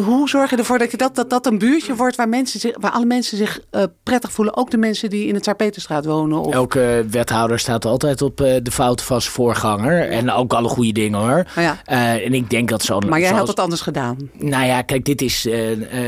Hoe 0.06 0.30
zorg 0.30 0.50
je 0.50 0.56
ervoor 0.56 0.78
dat 0.78 0.92
je 0.92 0.98
dat, 0.98 1.16
dat, 1.16 1.30
dat 1.30 1.46
een 1.46 1.58
buurtje 1.58 1.96
wordt 1.96 2.16
waar, 2.16 2.30
mensen 2.30 2.60
zich, 2.60 2.76
waar 2.80 2.92
alle 2.92 3.06
mensen 3.06 3.38
zich 3.38 3.60
uh, 3.72 3.84
prettig 4.04 4.32
voelen? 4.32 4.58
Ook 4.58 4.72
de 4.72 4.78
mensen 4.78 5.10
die 5.10 5.28
in 5.28 5.36
het 5.36 5.58
Peterstraat 5.58 6.06
wonen? 6.06 6.40
Of... 6.40 6.54
Elke 6.54 7.06
wethouder 7.10 7.60
staat 7.60 7.86
altijd 7.86 8.22
op 8.22 8.42
uh, 8.42 8.56
de 8.64 8.72
fouten 8.72 9.06
van 9.06 9.22
zijn 9.22 9.34
voorganger. 9.34 10.10
En 10.10 10.32
ook 10.32 10.54
alle 10.54 10.68
goede 10.68 10.92
dingen 10.92 11.20
hoor. 11.20 11.46
Oh 11.58 11.64
ja. 11.64 11.82
uh, 11.88 12.26
en 12.26 12.34
ik 12.34 12.50
denk 12.50 12.70
dat 12.70 12.82
zo. 12.82 13.00
Maar 13.00 13.20
jij 13.20 13.28
zoals... 13.28 13.40
had 13.40 13.48
het 13.48 13.60
anders 13.60 13.82
gedaan? 13.82 14.18
Nou 14.34 14.66
ja, 14.66 14.82
kijk, 14.82 15.06
dit 15.06 15.22
is 15.22 15.48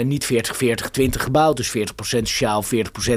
niet 0.03 0.25
40, 0.25 0.57
40, 0.57 0.89
20 0.89 1.23
gebouwd. 1.23 1.57
Dus 1.57 1.77
40% 1.77 1.81
sociaal, 2.01 2.63
40% 2.63 2.67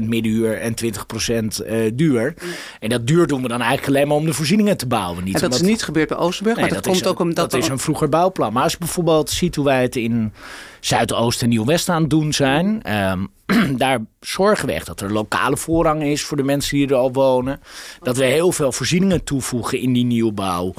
middenhuur 0.00 0.60
en 0.60 0.74
20% 0.84 1.94
duur. 1.94 2.34
En 2.80 2.88
dat 2.88 3.06
duur 3.06 3.26
doen 3.26 3.42
we 3.42 3.48
dan 3.48 3.60
eigenlijk 3.60 3.88
alleen 3.88 4.08
maar 4.08 4.16
om 4.16 4.26
de 4.26 4.34
voorzieningen 4.34 4.76
te 4.76 4.86
bouwen. 4.86 5.24
Niet 5.24 5.34
en 5.34 5.40
dat 5.40 5.42
omdat... 5.42 5.60
is 5.60 5.66
niet 5.66 5.82
gebeurd 5.82 6.14
Oosterburg. 6.16 6.60
maar 6.60 6.68
dat, 6.68 6.86
komt 6.86 7.00
is, 7.00 7.06
ook 7.06 7.18
omdat... 7.18 7.50
Dat 7.50 7.62
is 7.62 7.68
een 7.68 7.78
vroeger 7.78 8.08
bouwplan. 8.08 8.52
Maar 8.52 8.62
als 8.62 8.72
je 8.72 8.78
bijvoorbeeld 8.78 9.30
ziet 9.30 9.56
hoe 9.56 9.64
wij 9.64 9.82
het 9.82 9.96
in 9.96 10.32
Zuidoost 10.80 11.42
en 11.42 11.48
Nieuw-West 11.48 11.88
aan 11.88 12.00
het 12.00 12.10
doen 12.10 12.32
zijn... 12.32 12.94
Um, 13.10 13.34
daar 13.76 14.00
zorgen 14.20 14.66
we 14.66 14.72
echt 14.72 14.86
dat 14.86 15.00
er 15.00 15.12
lokale 15.12 15.56
voorrang 15.56 16.02
is 16.02 16.24
voor 16.24 16.36
de 16.36 16.42
mensen 16.42 16.76
die 16.76 16.88
er 16.88 16.94
al 16.94 17.12
wonen. 17.12 17.60
Dat 18.00 18.16
we 18.16 18.24
heel 18.24 18.52
veel 18.52 18.72
voorzieningen 18.72 19.24
toevoegen 19.24 19.78
in 19.78 19.92
die 19.92 20.04
nieuwbouw. 20.04 20.74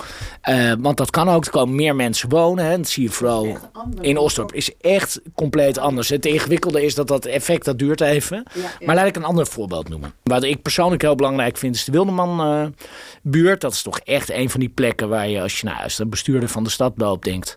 Uh, 0.50 0.74
want 0.80 0.98
dat 0.98 1.10
kan 1.10 1.30
ook, 1.30 1.46
er 1.46 1.52
komen 1.52 1.76
meer 1.76 1.96
mensen 1.96 2.30
wonen. 2.30 2.66
Hè. 2.66 2.78
Dat 2.78 2.88
zie 2.88 3.04
je 3.04 3.10
vooral 3.10 3.58
in 4.02 4.18
Oostdorp. 4.18 4.54
is 4.54 4.76
echt 4.82 5.22
compleet 5.36 5.78
anders. 5.78 6.10
Het 6.10 6.26
ingewikkelde 6.26 6.84
is 6.86 6.96
dat 6.96 7.08
dat 7.08 7.26
effect, 7.26 7.66
dat 7.66 7.80
duurt 7.80 8.02
even. 8.02 8.44
Maar 8.86 8.96
laat 8.96 9.08
ik 9.08 9.16
een 9.16 9.24
ander 9.24 9.48
voorbeeld 9.48 9.90
noemen. 9.90 10.14
Wat 10.24 10.44
ik 10.44 10.62
persoonlijk 10.62 11.02
heel 11.02 11.16
belangrijk 11.16 11.58
vind, 11.58 11.76
is 11.76 11.86
de 11.86 11.92
Wilderman-buurt. 11.92 13.56
Uh, 13.56 13.60
dat 13.60 13.74
is 13.74 13.82
toch 13.82 14.00
echt 14.00 14.30
een 14.30 14.50
van 14.50 14.60
die 14.60 14.70
plekken 14.70 15.10
waar 15.10 15.30
je, 15.30 15.42
als 15.42 15.60
je 15.60 15.66
nou, 15.68 15.84
als 15.84 15.96
de 15.96 16.06
bestuurder 16.06 16.50
van 16.50 16.64
de 16.64 16.70
stad 16.70 16.94
loopt, 16.96 17.24
denkt... 17.24 17.56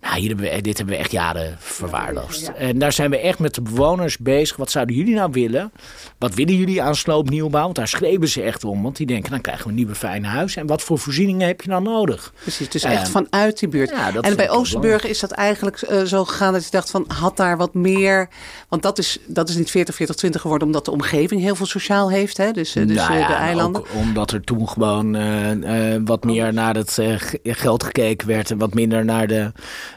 Nou, 0.00 0.18
hier 0.18 0.28
hebben 0.28 0.50
we, 0.50 0.60
dit 0.60 0.76
hebben 0.76 0.94
we 0.94 1.00
echt 1.00 1.10
jaren 1.10 1.56
verwaarloosd. 1.58 2.48
En 2.48 2.78
daar 2.78 2.92
zijn 2.92 3.10
we 3.10 3.18
echt 3.18 3.38
met 3.38 3.54
de 3.54 3.62
bewoners 3.62 4.18
bezig. 4.18 4.56
Wat 4.56 4.70
zouden 4.70 4.96
jullie 4.96 5.14
nou 5.14 5.30
willen? 5.32 5.72
Wat 6.18 6.34
willen 6.34 6.56
jullie 6.56 6.82
aan 6.82 6.94
sloopnieuwbouw? 6.94 7.62
Want 7.62 7.74
daar 7.74 7.88
schreven 7.88 8.28
ze 8.28 8.42
echt 8.42 8.64
om. 8.64 8.82
Want 8.82 8.96
die 8.96 9.06
denken, 9.06 9.30
dan 9.30 9.40
krijgen 9.40 9.64
we 9.64 9.70
een 9.70 9.76
nieuwe 9.76 9.94
fijne 9.94 10.26
huis. 10.26 10.56
En 10.56 10.66
wat 10.66 10.82
voor 10.82 10.98
voorzieningen 10.98 11.46
heb 11.46 11.60
je 11.60 11.68
dan 11.68 11.82
nodig? 11.82 12.32
Precies, 12.40 12.68
dus 12.68 12.82
echt 12.82 13.06
uh, 13.06 13.12
vanuit 13.12 13.58
die 13.58 13.68
buurt. 13.68 13.90
Ja, 13.90 14.12
en 14.20 14.36
bij 14.36 14.50
Oosterburg 14.50 15.04
is 15.04 15.20
dat 15.20 15.30
eigenlijk 15.30 15.88
uh, 15.90 16.02
zo 16.02 16.24
gegaan 16.24 16.52
dat 16.52 16.64
je 16.64 16.70
dacht 16.70 16.90
van, 16.90 17.04
had 17.08 17.36
daar 17.36 17.56
wat 17.56 17.74
meer... 17.74 18.28
Want 18.68 18.82
dat 18.82 18.98
is, 18.98 19.18
dat 19.26 19.48
is 19.48 19.56
niet 19.56 19.70
40, 19.70 19.94
40, 19.94 20.16
20 20.16 20.40
geworden 20.40 20.66
omdat 20.66 20.84
de 20.84 20.90
omgeving 20.90 21.40
heel 21.40 21.54
veel 21.54 21.66
sociaal 21.66 22.10
heeft. 22.10 22.36
Hè? 22.36 22.50
Dus, 22.50 22.72
dus 22.72 22.86
nou 22.86 23.18
ja, 23.18 23.26
de 23.26 23.32
eilanden. 23.32 23.82
omdat 23.94 24.30
er 24.30 24.40
toen 24.40 24.68
gewoon 24.68 26.04
wat 26.04 26.24
meer 26.24 26.52
naar 26.52 26.74
het 26.74 26.98
geld 27.42 27.82
gekeken 27.82 28.26
werd. 28.26 28.50
En 28.50 28.58
wat 28.58 28.74
minder 28.74 29.04
naar 29.04 29.26
de 29.26 29.52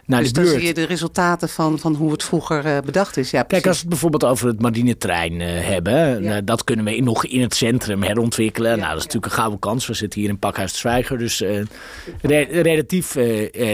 naar 0.05 0.19
dus 0.19 0.33
de 0.33 0.39
buurt. 0.39 0.51
dan 0.51 0.59
zie 0.59 0.67
je 0.67 0.73
de 0.73 0.85
resultaten 0.85 1.49
van, 1.49 1.79
van 1.79 1.95
hoe 1.95 2.11
het 2.11 2.23
vroeger 2.23 2.65
uh, 2.65 2.77
bedacht 2.85 3.17
is. 3.17 3.31
Ja, 3.31 3.43
Kijk, 3.43 3.67
als 3.67 3.75
we 3.75 3.81
het 3.81 3.89
bijvoorbeeld 3.89 4.25
over 4.25 4.47
het 4.47 4.61
marinetrein 4.61 5.39
uh, 5.39 5.47
hebben. 5.47 6.23
Ja. 6.23 6.35
Uh, 6.35 6.41
dat 6.45 6.63
kunnen 6.63 6.85
we 6.85 7.01
nog 7.01 7.25
in 7.25 7.41
het 7.41 7.55
centrum 7.55 8.03
herontwikkelen. 8.03 8.71
Ja, 8.71 8.75
nou, 8.75 8.89
dat 8.89 8.97
is 8.97 9.03
natuurlijk 9.05 9.33
een 9.33 9.39
gouden 9.39 9.59
kans. 9.59 9.87
We 9.87 9.93
zitten 9.93 10.19
hier 10.19 10.29
in 10.29 10.39
Pakhuis 10.39 10.71
de 10.71 10.77
Zwijger. 10.77 11.17
Dus 11.17 11.39
re 12.21 12.61
relatief 12.61 13.17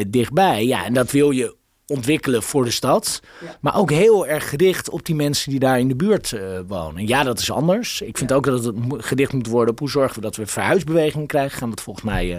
dichtbij. 0.07 0.65
Ja, 0.65 0.85
en 0.85 0.93
dat 0.93 1.11
wil 1.11 1.31
je 1.31 1.57
ontwikkelen 1.89 2.43
voor 2.43 2.63
de 2.63 2.71
stad. 2.71 3.19
Ja. 3.41 3.57
Maar 3.61 3.75
ook 3.75 3.91
heel 3.91 4.27
erg 4.27 4.49
gericht 4.49 4.89
op 4.89 5.05
die 5.05 5.15
mensen 5.15 5.51
die 5.51 5.59
daar 5.59 5.79
in 5.79 5.87
de 5.87 5.95
buurt 5.95 6.31
uh, 6.31 6.41
wonen. 6.67 7.07
Ja, 7.07 7.23
dat 7.23 7.39
is 7.39 7.51
anders. 7.51 8.01
Ik 8.01 8.17
vind 8.17 8.29
ja. 8.29 8.35
ook 8.35 8.45
dat 8.45 8.63
het 8.63 8.75
gericht 8.97 9.33
moet 9.33 9.47
worden 9.47 9.73
op 9.73 9.79
hoe 9.79 9.89
zorgen 9.89 10.15
we 10.15 10.21
dat 10.21 10.35
we 10.35 10.45
verhuisbeweging 10.45 11.27
krijgen. 11.27 11.57
Gaan 11.57 11.67
we 11.67 11.73
het 11.73 11.83
volgens 11.83 12.05
mij 12.05 12.25
uh, 12.25 12.35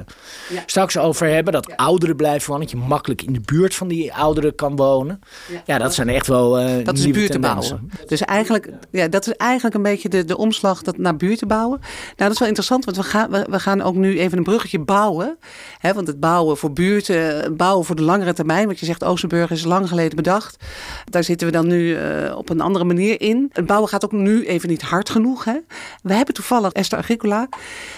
ja. 0.50 0.62
straks 0.66 0.98
over 0.98 1.26
hebben. 1.26 1.52
Dat 1.52 1.76
ouderen 1.76 2.16
blijven 2.16 2.50
wonen. 2.50 2.66
Dat 2.66 2.80
je 2.80 2.86
makkelijk 2.86 3.22
in 3.22 3.32
de 3.32 3.40
buurt 3.40 3.74
van 3.74 3.88
die 3.88 4.14
ouderen 4.14 4.54
kan 4.54 4.76
wonen. 4.76 5.20
Ja, 5.64 5.78
dat 5.78 5.94
zijn 5.94 6.08
echt 6.08 6.26
wel 6.26 6.60
uh, 6.60 6.84
Dat 6.84 6.98
is 6.98 7.10
buurten 7.10 7.40
bouwen. 7.40 7.90
Dus 8.06 8.20
eigenlijk, 8.20 8.70
ja, 8.90 9.08
dat 9.08 9.26
is 9.26 9.32
eigenlijk 9.32 9.74
een 9.74 9.82
beetje 9.82 10.08
de, 10.08 10.24
de 10.24 10.36
omslag 10.36 10.82
dat 10.82 10.98
naar 10.98 11.16
buurten 11.16 11.48
bouwen. 11.48 11.78
Nou, 11.80 12.14
dat 12.16 12.30
is 12.30 12.38
wel 12.38 12.48
interessant. 12.48 12.84
Want 12.84 12.96
we 12.96 13.02
gaan, 13.02 13.30
we, 13.30 13.46
we 13.50 13.60
gaan 13.60 13.82
ook 13.82 13.94
nu 13.94 14.18
even 14.18 14.38
een 14.38 14.44
bruggetje 14.44 14.78
bouwen. 14.78 15.38
Hè, 15.78 15.92
want 15.94 16.06
het 16.06 16.20
bouwen 16.20 16.56
voor 16.56 16.72
buurten, 16.72 17.56
bouwen 17.56 17.86
voor 17.86 17.96
de 17.96 18.02
langere 18.02 18.32
termijn. 18.32 18.66
Want 18.66 18.78
je 18.78 18.86
zegt 18.86 19.04
Oosterburg 19.04 19.39
Is 19.48 19.64
lang 19.64 19.88
geleden 19.88 20.16
bedacht. 20.16 20.56
Daar 21.04 21.24
zitten 21.24 21.46
we 21.46 21.52
dan 21.52 21.66
nu 21.66 21.98
uh, 21.98 22.36
op 22.36 22.48
een 22.48 22.60
andere 22.60 22.84
manier 22.84 23.20
in. 23.20 23.50
Het 23.52 23.66
bouwen 23.66 23.88
gaat 23.88 24.04
ook 24.04 24.12
nu 24.12 24.46
even 24.46 24.68
niet 24.68 24.82
hard 24.82 25.10
genoeg. 25.10 25.44
Hè? 25.44 25.56
We 26.02 26.14
hebben 26.14 26.34
toevallig 26.34 26.72
Esther 26.72 26.98
Agricola. 26.98 27.48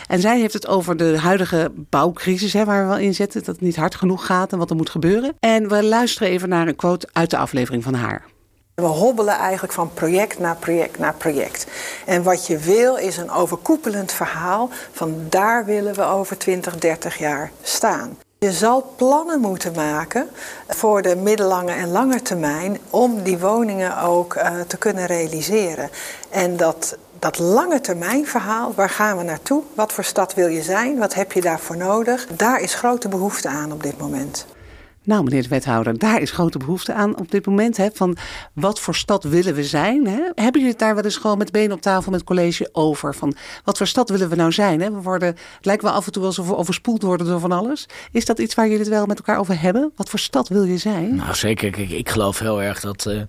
En 0.06 0.20
zij 0.20 0.40
heeft 0.40 0.52
het 0.52 0.66
over 0.66 0.96
de 0.96 1.18
huidige 1.18 1.72
bouwcrisis 1.74 2.52
hè, 2.52 2.64
waar 2.64 2.82
we 2.82 2.88
wel 2.88 2.98
in 2.98 3.14
zitten. 3.14 3.44
Dat 3.44 3.54
het 3.54 3.64
niet 3.64 3.76
hard 3.76 3.94
genoeg 3.94 4.26
gaat 4.26 4.52
en 4.52 4.58
wat 4.58 4.70
er 4.70 4.76
moet 4.76 4.90
gebeuren. 4.90 5.36
En 5.40 5.68
we 5.68 5.84
luisteren 5.84 6.28
even 6.28 6.48
naar 6.48 6.68
een 6.68 6.76
quote 6.76 7.08
uit 7.12 7.30
de 7.30 7.36
aflevering 7.36 7.82
van 7.82 7.94
haar. 7.94 8.24
We 8.74 8.82
hobbelen 8.82 9.34
eigenlijk 9.34 9.72
van 9.72 9.92
project 9.94 10.38
naar 10.38 10.56
project 10.56 10.98
naar 10.98 11.14
project. 11.14 11.66
En 12.06 12.22
wat 12.22 12.46
je 12.46 12.58
wil 12.58 12.96
is 12.96 13.16
een 13.16 13.30
overkoepelend 13.30 14.12
verhaal 14.12 14.70
van 14.92 15.26
daar 15.28 15.64
willen 15.64 15.94
we 15.94 16.02
over 16.02 16.38
20, 16.38 16.76
30 16.76 17.18
jaar 17.18 17.50
staan. 17.62 18.18
Je 18.42 18.52
zal 18.52 18.92
plannen 18.96 19.40
moeten 19.40 19.72
maken 19.74 20.28
voor 20.68 21.02
de 21.02 21.16
middellange 21.16 21.72
en 21.72 21.90
lange 21.90 22.22
termijn 22.22 22.78
om 22.90 23.22
die 23.22 23.38
woningen 23.38 23.98
ook 24.02 24.34
uh, 24.34 24.60
te 24.66 24.76
kunnen 24.76 25.06
realiseren. 25.06 25.90
En 26.30 26.56
dat, 26.56 26.96
dat 27.18 27.38
lange 27.38 27.80
termijn 27.80 28.26
verhaal, 28.26 28.72
waar 28.74 28.90
gaan 28.90 29.18
we 29.18 29.22
naartoe? 29.22 29.62
Wat 29.74 29.92
voor 29.92 30.04
stad 30.04 30.34
wil 30.34 30.46
je 30.46 30.62
zijn? 30.62 30.98
Wat 30.98 31.14
heb 31.14 31.32
je 31.32 31.40
daarvoor 31.40 31.76
nodig? 31.76 32.26
Daar 32.26 32.60
is 32.60 32.74
grote 32.74 33.08
behoefte 33.08 33.48
aan 33.48 33.72
op 33.72 33.82
dit 33.82 33.98
moment. 33.98 34.46
Nou, 35.04 35.24
meneer 35.24 35.42
de 35.42 35.48
wethouder, 35.48 35.98
daar 35.98 36.20
is 36.20 36.30
grote 36.30 36.58
behoefte 36.58 36.92
aan 36.92 37.18
op 37.18 37.30
dit 37.30 37.46
moment. 37.46 37.76
Hè, 37.76 37.88
van 37.92 38.16
wat 38.52 38.80
voor 38.80 38.94
stad 38.94 39.24
willen 39.24 39.54
we 39.54 39.64
zijn? 39.64 40.06
Hè? 40.06 40.20
Hebben 40.20 40.52
jullie 40.52 40.68
het 40.68 40.78
daar 40.78 40.94
wel 40.94 41.04
eens 41.04 41.16
gewoon 41.16 41.38
met 41.38 41.52
benen 41.52 41.72
op 41.72 41.80
tafel 41.80 42.10
met 42.10 42.20
het 42.20 42.28
college 42.28 42.68
over? 42.72 43.14
Van 43.14 43.34
wat 43.64 43.76
voor 43.76 43.86
stad 43.86 44.10
willen 44.10 44.28
we 44.28 44.34
nou 44.34 44.52
zijn? 44.52 44.80
Hè? 44.80 44.90
We 44.90 45.00
worden, 45.00 45.28
het 45.28 45.64
lijkt 45.66 45.82
wel 45.82 45.92
af 45.92 46.06
en 46.06 46.12
toe 46.12 46.24
alsof 46.24 46.48
we 46.48 46.56
overspoeld 46.56 47.02
worden 47.02 47.26
door 47.26 47.40
van 47.40 47.52
alles. 47.52 47.88
Is 48.12 48.24
dat 48.24 48.38
iets 48.38 48.54
waar 48.54 48.64
jullie 48.64 48.80
het 48.80 48.88
wel 48.88 49.06
met 49.06 49.18
elkaar 49.18 49.38
over 49.38 49.60
hebben? 49.60 49.92
Wat 49.96 50.10
voor 50.10 50.18
stad 50.18 50.48
wil 50.48 50.62
je 50.62 50.78
zijn? 50.78 51.14
Nou, 51.14 51.34
zeker. 51.34 51.70
Kijk, 51.70 51.90
ik 51.90 52.08
geloof 52.08 52.38
heel 52.38 52.62
erg 52.62 52.80
dat 52.80 53.06
uh, 53.08 53.22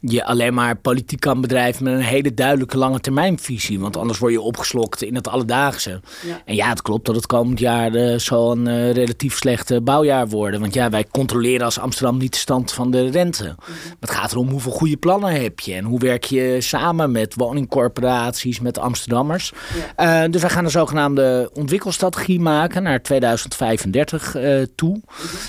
je 0.00 0.24
alleen 0.24 0.54
maar 0.54 0.76
politiek 0.76 1.20
kan 1.20 1.40
bedrijven 1.40 1.84
met 1.84 1.92
een 1.92 2.00
hele 2.00 2.34
duidelijke 2.34 2.78
lange 2.78 3.00
termijnvisie. 3.00 3.80
Want 3.80 3.96
anders 3.96 4.18
word 4.18 4.32
je 4.32 4.40
opgeslokt 4.40 5.02
in 5.02 5.14
het 5.14 5.28
alledaagse. 5.28 6.00
En 6.44 6.54
ja, 6.54 6.68
het 6.68 6.82
klopt 6.82 7.06
dat 7.06 7.14
het 7.14 7.26
komend 7.26 7.58
jaar 7.58 7.94
uh, 7.94 8.18
zal 8.18 8.52
een 8.52 8.66
uh, 8.66 8.92
relatief 8.92 9.36
slecht 9.36 9.84
bouwjaar 9.84 10.28
worden. 10.28 10.60
Want 10.60 10.74
ja, 10.74 10.90
wij 10.90 11.06
controleren 11.10 11.64
als 11.64 11.78
Amsterdam 11.78 12.18
niet 12.18 12.32
de 12.32 12.38
stand 12.38 12.72
van 12.72 12.90
de 12.90 13.10
rente. 13.10 13.44
Mm 13.44 13.74
Het 14.00 14.10
gaat 14.10 14.32
erom 14.32 14.48
hoeveel 14.48 14.72
goede 14.72 14.96
plannen 14.96 15.42
heb 15.42 15.60
je. 15.60 15.74
En 15.74 15.84
hoe 15.84 15.98
werk 15.98 16.24
je 16.24 16.56
samen 16.60 17.10
met 17.10 17.34
woningcorporaties, 17.34 18.60
met 18.60 18.78
Amsterdammers. 18.78 19.52
Ja. 19.96 20.24
Uh, 20.24 20.30
dus 20.30 20.40
wij 20.40 20.50
gaan 20.50 20.64
een 20.64 20.70
zogenaamde 20.70 21.50
ontwikkelstrategie 21.54 22.40
maken 22.40 22.82
naar 22.82 23.02
2035 23.02 24.36
toe. 24.74 25.00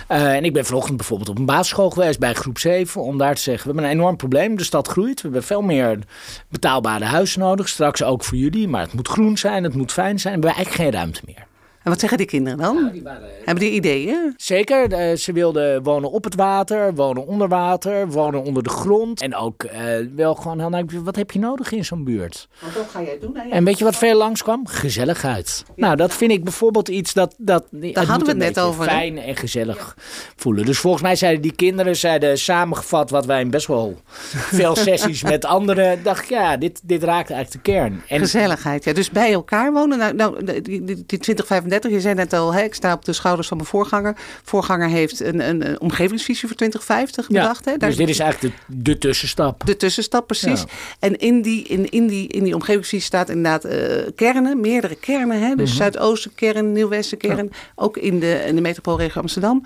en 0.07 0.43
ik 0.43 0.53
ben 0.53 0.65
vanochtend 0.65 0.97
bijvoorbeeld 0.97 1.29
op 1.29 1.37
een 1.37 1.45
basisschool 1.45 1.89
geweest 1.89 2.19
bij 2.19 2.33
groep 2.33 2.59
7. 2.59 3.01
Om 3.01 3.17
daar 3.17 3.35
te 3.35 3.41
zeggen, 3.41 3.67
we 3.67 3.73
hebben 3.73 3.91
een 3.91 3.99
enorm 3.99 4.17
probleem 4.17 4.36
de 4.55 4.63
stad 4.63 4.87
groeit. 4.87 5.15
We 5.15 5.21
hebben 5.21 5.43
veel 5.43 5.61
meer 5.61 5.99
betaalbare 6.49 7.05
huizen 7.05 7.39
nodig. 7.39 7.67
Straks 7.67 8.03
ook 8.03 8.23
voor 8.23 8.37
jullie. 8.37 8.67
Maar 8.67 8.81
het 8.81 8.93
moet 8.93 9.07
groen 9.07 9.37
zijn, 9.37 9.63
het 9.63 9.75
moet 9.75 9.91
fijn 9.91 10.19
zijn. 10.19 10.41
We 10.41 10.47
hebben 10.47 10.63
eigenlijk 10.63 10.83
geen 10.83 11.01
ruimte 11.01 11.21
meer. 11.25 11.46
En 11.87 11.93
wat 11.93 12.01
zeggen 12.01 12.17
die 12.17 12.27
kinderen 12.27 12.57
dan? 12.57 12.91
Hebben 13.43 13.63
die 13.63 13.71
ideeën? 13.71 14.33
Zeker. 14.37 14.91
Eh, 14.91 15.15
ze 15.15 15.31
wilden 15.31 15.83
wonen 15.83 16.11
op 16.11 16.23
het 16.23 16.35
water, 16.35 16.95
wonen 16.95 17.27
onder 17.27 17.47
water, 17.47 18.07
wonen 18.07 18.43
onder 18.43 18.63
de 18.63 18.69
grond. 18.69 19.21
En 19.21 19.35
ook 19.35 19.63
eh, 19.63 19.81
wel 20.15 20.35
gewoon 20.35 20.59
heel 20.59 20.69
nou, 20.69 20.85
wat 21.03 21.15
heb 21.15 21.31
je 21.31 21.39
nodig 21.39 21.71
in 21.71 21.85
zo'n 21.85 22.03
buurt? 22.03 22.47
Want 22.61 22.89
ga 22.89 23.01
jij 23.01 23.17
doen. 23.21 23.37
Hè? 23.37 23.49
En 23.49 23.63
weet 23.63 23.77
je 23.77 23.83
wat 23.83 23.95
veel 23.95 24.17
langskwam? 24.17 24.67
Gezelligheid. 24.67 25.63
Nou, 25.75 25.95
dat 25.95 26.13
vind 26.13 26.31
ik 26.31 26.43
bijvoorbeeld 26.43 26.87
iets 26.87 27.13
dat... 27.13 27.35
dat 27.37 27.65
Daar 27.71 28.05
hadden 28.05 28.25
we 28.25 28.43
het 28.45 28.55
net 28.55 28.59
over. 28.59 28.85
Fijn 28.85 29.17
en 29.17 29.35
gezellig 29.35 29.97
voelen. 30.35 30.65
Dus 30.65 30.79
volgens 30.79 31.03
mij 31.03 31.15
zeiden 31.15 31.41
die 31.41 31.55
kinderen 31.55 31.95
zeiden 31.95 32.37
samengevat 32.37 33.09
wat 33.09 33.25
wij 33.25 33.41
in 33.41 33.49
best 33.49 33.67
wel 33.67 34.01
veel 34.31 34.75
sessies 34.85 35.23
met 35.23 35.45
anderen... 35.45 36.03
dacht 36.03 36.23
ik, 36.23 36.29
ja, 36.29 36.57
dit, 36.57 36.81
dit 36.83 37.03
raakt 37.03 37.29
eigenlijk 37.29 37.65
de 37.65 37.71
kern. 37.71 38.01
En... 38.07 38.19
Gezelligheid, 38.19 38.83
ja. 38.83 38.93
Dus 38.93 39.09
bij 39.09 39.33
elkaar 39.33 39.73
wonen. 39.73 39.97
Nou, 39.97 40.15
nou 40.15 40.61
die, 40.61 41.05
die 41.05 41.19
je 41.83 42.01
zei 42.01 42.15
net 42.15 42.33
al, 42.33 42.53
hè, 42.53 42.61
ik 42.61 42.73
sta 42.73 42.93
op 42.93 43.05
de 43.05 43.13
schouders 43.13 43.47
van 43.47 43.57
mijn 43.57 43.69
voorganger. 43.69 44.15
Voorganger 44.43 44.89
heeft 44.89 45.19
een, 45.19 45.49
een, 45.49 45.69
een 45.69 45.81
omgevingsvisie 45.81 46.47
voor 46.47 46.57
2050 46.57 47.25
ja. 47.29 47.55
Hè? 47.63 47.77
Dus 47.77 47.95
dit 47.95 48.09
is 48.09 48.19
eigenlijk 48.19 48.55
de, 48.65 48.97
tussenstap. 48.97 49.65
De 49.65 49.77
tussenstap, 49.77 50.27
precies. 50.27 50.63
En 50.99 51.17
in 51.17 51.41
die, 51.41 51.63
in, 51.63 51.89
in, 51.89 52.07
die, 52.07 52.27
in 52.27 52.43
die 52.43 52.53
omgevingsvisie 52.53 53.05
staat 53.05 53.29
inderdaad 53.29 53.63
eh, 53.63 54.11
kernen, 54.15 54.59
meerdere 54.59 54.95
kernen. 54.95 55.41
Hè? 55.41 55.55
Dus. 55.55 55.69
Mhm. 55.69 55.77
Zuidoostenkern, 55.77 56.71
Nieuwwestenkern, 56.71 57.51
Ook 57.75 57.97
in 57.97 58.19
de, 58.19 58.43
in 58.47 58.55
de 58.55 58.61
metropoolregio 58.61 59.21
Amsterdam. 59.21 59.63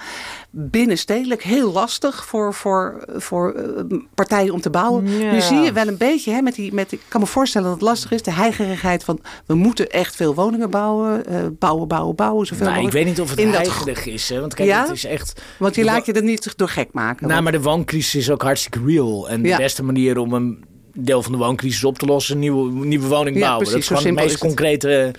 Binnenstedelijk 0.50 1.44
heel 1.44 1.72
lastig 1.72 2.26
voor, 2.26 2.54
voor, 2.54 3.06
voor 3.08 3.54
eh, 3.54 3.98
partijen 4.14 4.54
om 4.54 4.62
te 4.62 4.70
bouwen. 4.70 5.04
Nu 5.04 5.42
zie 5.42 5.58
je 5.58 5.72
wel 5.72 5.88
een 5.88 5.98
beetje, 5.98 6.32
hè, 6.32 6.42
met 6.42 6.56
die, 6.56 6.74
met, 6.74 6.92
ik 6.92 7.02
kan 7.08 7.22
me 7.22 7.28
voorstellen 7.28 7.68
dat 7.68 7.80
het 7.80 7.88
lastig 7.88 8.12
is, 8.12 8.22
de 8.22 8.32
heigerigheid 8.32 9.04
van 9.04 9.20
we 9.46 9.54
moeten 9.54 9.90
echt 9.90 10.16
veel 10.16 10.36
woningen 10.36 10.70
bouwen, 10.70 11.26
eh, 11.26 11.36
bouwen, 11.60 11.88
bouwen 11.88 12.01
bouwen, 12.10 12.48
Zoveel 12.48 12.68
nou, 12.68 12.86
ik 12.86 12.92
weet 12.92 13.06
niet 13.06 13.22
of 13.22 13.30
het 13.30 13.40
heilig 13.40 14.06
is. 14.06 14.30
Hè? 14.30 14.40
Want 14.40 14.54
kijk, 14.54 14.70
ja? 14.70 14.82
het 14.82 14.92
is 14.92 15.06
echt... 15.06 15.42
Want 15.58 15.76
je 15.76 15.84
laat 15.84 16.06
je 16.06 16.14
er 16.14 16.24
niet 16.24 16.58
door 16.58 16.70
gek 16.70 16.90
maken. 16.92 17.28
Nou, 17.28 17.42
maar 17.42 17.52
de 17.52 17.62
wooncrisis 17.62 18.16
is 18.16 18.30
ook 18.30 18.42
hartstikke 18.42 18.80
real. 18.86 19.30
En 19.30 19.42
de 19.42 19.56
beste 19.58 19.84
manier 19.84 20.18
om 20.18 20.34
een 20.34 20.64
deel 20.94 21.24
van 21.24 21.32
de 21.32 21.38
wooncrisis 21.38 21.84
op 21.84 21.98
te 21.98 22.06
lossen, 22.06 22.40
nieuwe, 22.40 22.86
nieuwe 22.86 23.08
woning 23.08 23.40
bouwen. 23.40 23.66
dat 23.66 23.76
is 23.76 23.88
gewoon 23.88 24.04
de 24.04 24.12
meest 24.12 24.38
concrete 24.38 25.14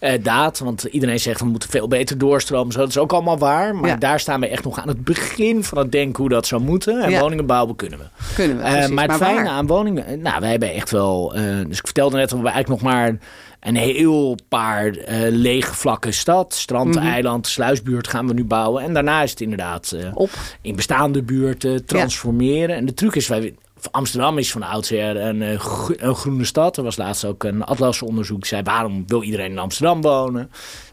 uh, 0.00 0.12
daad. 0.22 0.58
Want 0.58 0.84
iedereen 0.84 1.20
zegt 1.20 1.40
we 1.40 1.46
moeten 1.46 1.70
veel 1.70 1.88
beter 1.88 2.18
doorstromen. 2.18 2.72
Zo, 2.72 2.78
dat 2.78 2.88
is 2.88 2.98
ook 2.98 3.12
allemaal 3.12 3.38
waar. 3.38 3.76
Maar 3.76 3.98
daar 3.98 4.20
staan 4.20 4.40
we 4.40 4.48
echt 4.48 4.64
nog 4.64 4.78
aan 4.80 4.88
het 4.88 5.04
begin 5.04 5.64
van 5.64 5.78
het 5.78 5.92
denken 5.92 6.20
hoe 6.20 6.28
dat 6.28 6.46
zou 6.46 6.62
moeten. 6.62 7.02
En 7.02 7.20
woningen 7.20 7.46
bouwen 7.46 7.76
kunnen 7.76 7.98
we. 7.98 8.04
Kunnen 8.34 8.56
we 8.56 8.62
uh, 8.62 8.88
maar 8.88 9.08
het 9.08 9.16
fijne 9.16 9.48
aan 9.48 9.66
woningen... 9.66 10.20
Nou, 10.20 10.40
we 10.40 10.46
hebben 10.46 10.72
echt 10.72 10.90
wel... 10.90 11.36
Uh, 11.36 11.42
dus 11.66 11.78
ik 11.78 11.84
vertelde 11.84 12.16
net 12.16 12.30
dat 12.30 12.40
we 12.40 12.48
eigenlijk 12.48 12.82
nog 12.82 12.92
maar 12.92 13.18
een 13.60 13.76
heel 13.76 14.36
paar 14.48 14.86
uh, 14.86 15.02
lege 15.30 15.74
vlakke 15.74 16.12
stad. 16.12 16.54
Strand, 16.54 16.94
mm 16.94 17.00
-hmm. 17.00 17.10
eiland, 17.10 17.46
sluisbuurt 17.46 18.08
gaan 18.08 18.26
we 18.26 18.34
nu 18.34 18.44
bouwen. 18.44 18.82
En 18.82 18.94
daarna 18.94 19.22
is 19.22 19.30
het 19.30 19.40
inderdaad 19.40 19.92
uh, 19.94 20.10
Op. 20.14 20.30
in 20.62 20.76
bestaande 20.76 21.22
buurten 21.22 21.84
transformeren. 21.84 22.76
En 22.76 22.86
de 22.86 22.94
truc 22.94 23.14
is, 23.14 23.28
wij, 23.28 23.54
Amsterdam 23.90 24.38
is 24.38 24.50
van 24.50 24.62
oudsher 24.62 25.16
een, 25.16 25.42
eh, 25.42 25.88
een 25.96 26.14
groene 26.14 26.44
stad. 26.44 26.76
Er 26.76 26.82
was 26.82 26.96
laatst 26.96 27.24
ook 27.24 27.44
een 27.44 27.64
atlasonderzoek. 27.64 28.46
zei 28.46 28.62
waarom 28.62 29.04
wil 29.06 29.22
iedereen 29.22 29.50
in 29.50 29.58
Amsterdam 29.58 30.00
wonen? 30.00 30.50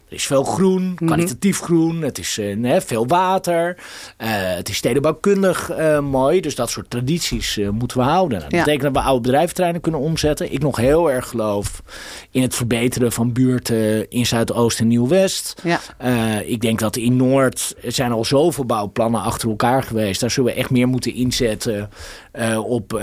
Er 0.10 0.16
is 0.16 0.26
veel 0.26 0.44
groen, 0.44 0.84
mhm. 0.84 1.06
kwalitatief 1.06 1.60
groen. 1.60 2.02
Het 2.02 2.18
is 2.18 2.38
uh, 2.38 2.80
veel 2.80 3.08
water. 3.08 3.78
Uh, 3.78 4.28
het 4.30 4.70
is 4.70 4.76
stedenbouwkundig 4.76 5.72
uh, 5.72 6.00
mooi. 6.00 6.42
Dus 6.42 6.56
dat 6.56 6.70
soort 6.70 6.90
tradities 6.90 7.60
moeten 7.72 7.98
we 7.98 8.04
houden. 8.04 8.38
Nou, 8.38 8.50
dat 8.50 8.60
betekent 8.60 8.94
dat 8.94 9.04
we 9.04 9.10
oude 9.10 9.22
bedrijventerreinen 9.22 9.82
kunnen 9.82 10.02
omzetten. 10.02 10.54
Ik 10.54 10.62
nog 10.62 10.78
heel 10.78 11.12
erg 11.12 11.28
geloof 11.28 11.82
in 12.32 12.42
het 12.42 12.56
verbeteren 12.56 13.12
van 13.12 13.34
buurten 13.34 14.10
in 14.10 14.26
Zuidoost 14.26 14.80
en 14.80 14.88
Nieuw-West. 14.88 15.62
Ja. 15.64 15.80
ik 16.40 16.62
denk 16.62 16.80
dat 16.80 16.96
in 16.96 17.16
Noord 17.16 17.76
er 17.84 17.92
zijn 17.92 18.12
al 18.12 18.26
zoveel 18.26 18.66
bouwplannen 18.66 19.22
achter 19.22 19.50
elkaar 19.50 19.84
geweest. 19.84 20.20
Daar 20.20 20.32
zullen 20.32 20.54
we 20.54 20.58
echt 20.58 20.70
meer 20.70 20.88
moeten 20.88 21.14
inzetten 21.14 21.90
op 22.66 23.02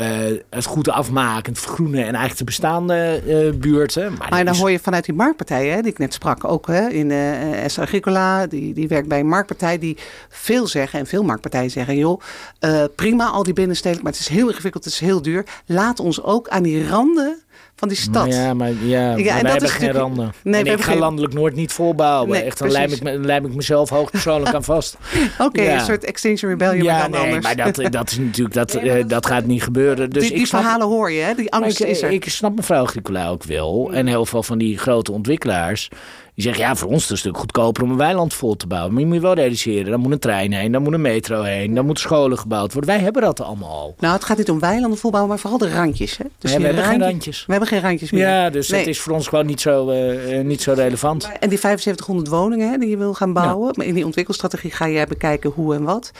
het 0.50 0.64
goed 0.64 0.88
afmaken, 0.88 1.52
het 1.52 1.62
vergroenen 1.62 2.00
en 2.00 2.14
eigenlijk 2.14 2.38
de 2.38 2.44
bestaande 2.44 3.22
buurten. 3.58 4.12
Maar, 4.18 4.28
maar 4.30 4.44
dan 4.44 4.56
hoor 4.56 4.70
je 4.70 4.78
vanuit 4.78 5.04
die 5.04 5.14
marktpartijen, 5.14 5.82
die 5.82 5.92
ik 5.92 5.98
net 5.98 6.14
sprak, 6.14 6.44
ook 6.44 6.66
hè, 6.66 6.91
in 6.92 7.10
uh, 7.10 7.66
S. 7.66 7.78
Agricola, 7.78 8.46
die, 8.46 8.74
die 8.74 8.88
werkt 8.88 9.08
bij 9.08 9.20
een 9.20 9.28
marktpartij, 9.28 9.78
die 9.78 9.96
veel 10.28 10.66
zeggen, 10.66 10.98
en 10.98 11.06
veel 11.06 11.22
marktpartijen 11.22 11.70
zeggen, 11.70 11.96
joh, 11.96 12.20
uh, 12.60 12.84
prima 12.96 13.26
al 13.26 13.42
die 13.42 13.52
binnenstedelijk, 13.52 14.02
maar 14.02 14.12
het 14.12 14.20
is 14.20 14.28
heel 14.28 14.48
ingewikkeld, 14.48 14.84
het 14.84 14.92
is 14.92 15.00
heel 15.00 15.22
duur. 15.22 15.44
Laat 15.66 16.00
ons 16.00 16.22
ook 16.22 16.48
aan 16.48 16.62
die 16.62 16.88
randen 16.88 17.42
van 17.82 17.88
die 17.88 17.96
stad. 17.96 18.34
Ja, 18.34 18.54
maar, 18.54 18.72
ja, 18.84 19.16
ja 19.16 19.42
wij 19.42 19.50
hebben 19.50 19.68
geen 19.68 19.92
randen. 19.92 20.32
Nee, 20.42 20.64
en 20.64 20.72
ik 20.72 20.82
ga 20.82 20.96
landelijk 20.96 21.34
Noord 21.34 21.54
niet 21.54 21.72
volbouwen. 21.72 22.30
Nee, 22.30 22.42
Echt, 22.42 22.58
dan 22.58 22.70
lijm 22.70 22.92
ik, 22.92 23.00
lijm 23.02 23.46
ik 23.46 23.54
mezelf 23.54 23.88
hoogpersoonlijk 23.90 24.54
aan 24.54 24.64
vast. 24.64 24.96
Oké, 25.38 25.62
een 25.62 25.80
soort 25.80 26.04
Extinction 26.04 26.50
Rebellion, 26.50 26.84
ja, 26.84 26.98
maar 26.98 27.10
dan 27.10 27.10
nee, 27.10 27.20
anders. 27.20 27.44
maar 27.44 27.56
dat, 27.56 27.92
dat 27.92 28.10
is 28.10 28.18
natuurlijk, 28.18 28.54
dat, 28.54 28.80
dat 29.06 29.26
gaat 29.26 29.44
niet 29.44 29.62
gebeuren. 29.62 30.10
Dus 30.10 30.22
die, 30.22 30.36
die 30.36 30.46
snap, 30.46 30.60
verhalen 30.60 30.86
hoor 30.86 31.10
je, 31.10 31.20
hè? 31.20 31.34
Die 31.34 31.52
angst 31.52 31.80
ik, 31.80 31.86
is 31.86 32.02
er. 32.02 32.10
Ik 32.10 32.28
snap 32.28 32.56
mevrouw 32.56 32.82
Agricola 32.82 33.28
ook 33.28 33.44
wel. 33.44 33.92
En 33.92 34.06
heel 34.06 34.26
veel 34.26 34.42
van 34.42 34.58
die 34.58 34.78
grote 34.78 35.12
ontwikkelaars 35.12 35.88
die 36.34 36.44
zeggen, 36.44 36.64
ja, 36.64 36.76
voor 36.76 36.88
ons 36.88 36.96
is 36.96 37.02
het 37.02 37.10
een 37.10 37.16
stuk 37.16 37.36
goedkoper 37.36 37.82
om 37.82 37.90
een 37.90 37.96
weiland 37.96 38.34
vol 38.34 38.56
te 38.56 38.66
bouwen. 38.66 38.92
Maar 38.92 39.00
je 39.00 39.06
moet 39.06 39.16
je 39.16 39.22
wel 39.22 39.34
realiseren, 39.34 39.90
dan 39.90 40.00
moet 40.00 40.12
een 40.12 40.18
trein 40.18 40.52
heen, 40.52 40.72
dan 40.72 40.82
moet 40.82 40.92
een 40.92 41.00
metro 41.00 41.42
heen, 41.42 41.74
dan 41.74 41.86
moeten 41.86 42.04
scholen 42.04 42.38
gebouwd 42.38 42.72
worden. 42.72 42.90
Wij 42.90 43.00
hebben 43.00 43.22
dat 43.22 43.40
allemaal 43.40 43.70
al. 43.70 43.94
Nou, 43.98 44.14
het 44.14 44.24
gaat 44.24 44.38
niet 44.38 44.50
om 44.50 44.60
weilanden 44.60 44.98
volbouwen, 44.98 45.32
maar 45.32 45.40
vooral 45.40 45.58
de 45.58 45.72
randjes. 45.74 46.16
Hè? 46.16 46.24
Dus 46.38 46.56
we 46.56 46.62
hebben 46.62 46.84
geen 46.84 47.02
randjes. 47.02 47.44
We 47.46 47.50
hebben 47.50 47.68
geen 47.68 47.80
randjes 47.80 48.10
meer. 48.10 48.26
Ja, 48.26 48.50
dus 48.50 48.68
het 48.68 48.86
is 48.86 49.00
voor 49.00 49.12
ons 49.12 49.28
gewoon 49.28 49.46
niet 49.46 49.60
zo, 49.60 49.90
uh, 49.90 50.44
niet 50.44 50.62
zo 50.62 50.72
relevant. 50.72 51.24
En 51.40 51.48
die 51.48 51.58
7500 51.58 52.28
woningen 52.28 52.70
hè, 52.70 52.78
die 52.78 52.88
je 52.88 52.96
wil 52.96 53.14
gaan 53.14 53.32
bouwen, 53.32 53.74
ja. 53.76 53.84
in 53.84 53.94
die 53.94 54.04
ontwikkelstrategie 54.04 54.70
ga 54.70 54.86
je 54.86 55.06
bekijken 55.06 55.50
hoe 55.50 55.74
en 55.74 55.82
wat. 55.82 56.10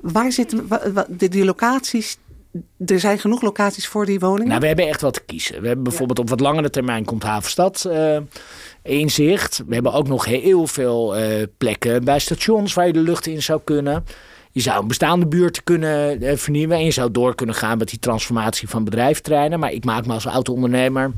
Waar 0.00 0.32
zitten 0.32 0.68
die, 1.08 1.28
die 1.28 1.44
locaties 1.44 2.18
er 2.86 3.00
zijn 3.00 3.18
genoeg 3.18 3.42
locaties 3.42 3.88
voor 3.88 4.06
die 4.06 4.18
woningen? 4.18 4.48
Nou, 4.48 4.60
we 4.60 4.66
hebben 4.66 4.88
echt 4.88 5.00
wat 5.00 5.14
te 5.14 5.24
kiezen. 5.24 5.60
We 5.60 5.66
hebben 5.66 5.84
bijvoorbeeld 5.84 6.18
op 6.18 6.28
wat 6.28 6.40
langere 6.40 6.70
termijn 6.70 7.04
komt 7.04 7.22
Havenstad 7.22 7.84
uh, 7.86 8.16
in 8.82 9.10
zicht. 9.10 9.62
We 9.66 9.74
hebben 9.74 9.92
ook 9.92 10.08
nog 10.08 10.24
heel 10.24 10.66
veel 10.66 11.18
uh, 11.18 11.42
plekken 11.58 12.04
bij 12.04 12.18
stations 12.18 12.74
waar 12.74 12.86
je 12.86 12.92
de 12.92 13.00
lucht 13.00 13.26
in 13.26 13.42
zou 13.42 13.60
kunnen. 13.64 14.04
je 14.52 14.60
zou 14.60 14.80
een 14.80 14.88
bestaande 14.88 15.26
buurt 15.26 15.64
kunnen 15.64 16.22
uh, 16.22 16.36
vernieuwen. 16.36 16.76
En 16.76 16.84
je 16.84 16.90
zou 16.90 17.10
door 17.10 17.34
kunnen 17.34 17.54
gaan 17.54 17.78
met 17.78 17.88
die 17.88 17.98
transformatie 17.98 18.68
van 18.68 18.84
bedrijfterreinen. 18.84 19.58
Maar 19.58 19.72
ik 19.72 19.84
maak 19.84 20.06
me 20.06 20.12
als 20.12 20.24
auto-ondernemer 20.24 21.12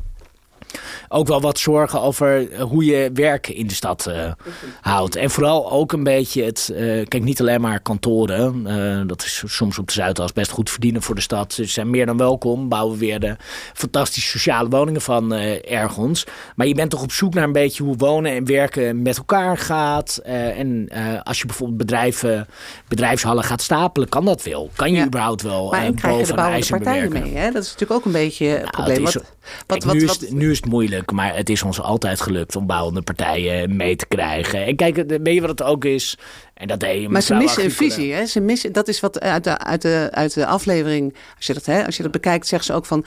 ook 1.09 1.27
wel 1.29 1.41
wat 1.41 1.59
zorgen 1.59 2.01
over 2.01 2.53
eh, 2.53 2.63
hoe 2.63 2.85
je 2.85 3.11
werk 3.15 3.49
in 3.49 3.67
de 3.67 3.75
stad 3.75 4.07
uh, 4.09 4.33
houdt. 4.81 5.17
En 5.17 5.31
vooral 5.31 5.71
ook 5.71 5.93
een 5.93 6.03
beetje 6.05 6.45
het... 6.45 6.71
Uh, 6.73 6.79
kijk, 7.07 7.23
niet 7.23 7.41
alleen 7.41 7.61
maar 7.61 7.81
kantoren. 7.81 8.65
Uh, 8.67 9.07
dat 9.07 9.23
is 9.23 9.43
soms 9.47 9.79
op 9.79 9.87
de 9.87 9.93
Zuidas 9.93 10.33
best 10.33 10.51
goed 10.51 10.71
verdienen 10.71 11.03
voor 11.03 11.15
de 11.15 11.21
stad. 11.21 11.53
Ze 11.53 11.65
zijn 11.65 11.91
meer 11.91 12.07
dan 12.07 12.17
welkom. 12.17 12.69
Bouwen 12.69 12.99
weer 12.99 13.21
de 13.21 13.37
fantastische 13.75 14.29
sociale 14.31 14.69
woningen 14.69 15.01
van 15.01 15.33
ergens. 15.33 16.25
Maar 16.57 16.67
je 16.67 16.75
bent 16.75 16.91
toch 16.91 17.03
op 17.03 17.13
zoek 17.13 17.35
naar 17.35 17.45
een 17.45 17.53
beetje 17.53 17.83
hoe 17.83 17.97
wonen 17.97 18.33
en 18.33 18.45
werken 18.47 19.03
met 19.03 19.17
elkaar 19.17 19.59
gaat. 19.59 20.21
en 20.25 20.89
als 21.23 21.39
je 21.41 21.47
bijvoorbeeld 21.47 21.79
bedrijven, 21.79 22.47
bedrijfshallen 22.89 23.45
gaat 23.45 23.63
stapelen, 23.63 24.09
kan 24.09 24.25
dat 24.25 24.43
wel. 24.43 24.71
Kan 24.77 24.91
je 24.91 24.97
Ja. 24.97 25.07
überhaupt 25.07 25.43
wel 25.43 25.71
Maar 25.71 25.85
en 25.85 25.95
krijg 25.95 26.21
je 26.21 26.27
de 26.27 26.35
bouwende 26.35 26.67
partijen 26.67 27.13
mee. 27.13 27.35
Hè? 27.37 27.51
Dat 27.51 27.63
is 27.63 27.73
natuurlijk 27.73 28.01
ook 28.01 28.05
een 28.05 28.13
beetje 28.13 28.47
het 28.47 28.59
Nou, 28.61 28.71
probleem. 28.71 29.07
is- 29.07 29.15
Wat, 29.15 29.25
Kijk, 29.67 29.85
wat, 29.85 29.95
nu, 29.95 30.07
wat, 30.07 30.23
is, 30.23 30.31
nu 30.31 30.51
is 30.51 30.60
moeilijk, 30.67 31.13
maar 31.13 31.37
het 31.37 31.49
is 31.49 31.63
ons 31.63 31.81
altijd 31.81 32.21
gelukt 32.21 32.57
om 32.57 32.67
bouwende 32.67 33.03
partijen 33.03 33.77
mee 33.77 33.97
te 33.97 34.07
krijgen. 34.07 34.67
En 34.67 34.77
kijk, 34.77 34.97
weet 35.23 35.35
je 35.35 35.41
wat 35.41 35.51
het 35.51 35.63
ook 35.63 35.85
is? 35.85 36.19
En 36.55 36.69
dat 36.69 36.81
deed 36.81 37.03
je 37.03 37.09
Maar 37.09 37.23
ze 37.23 37.35
missen 37.35 37.65
een 37.65 37.71
visie. 37.71 38.13
Hè? 38.13 38.27
Ze 38.27 38.41
missen, 38.41 38.73
dat 38.73 38.89
is 38.89 39.01
wat 39.01 39.21
uit 39.21 39.45
de, 39.45 39.59
uit 39.59 39.83
de, 39.83 40.09
uit 40.11 40.35
de 40.35 40.47
aflevering, 40.47 41.17
als 41.37 41.47
je, 41.47 41.55
dat, 41.55 41.67
hè, 41.67 41.87
als 41.87 41.97
je 41.97 42.03
dat 42.03 42.13
bekijkt, 42.13 42.47
zeggen 42.47 42.67
ze 42.67 42.75
ook 42.75 42.87
van. 42.87 43.05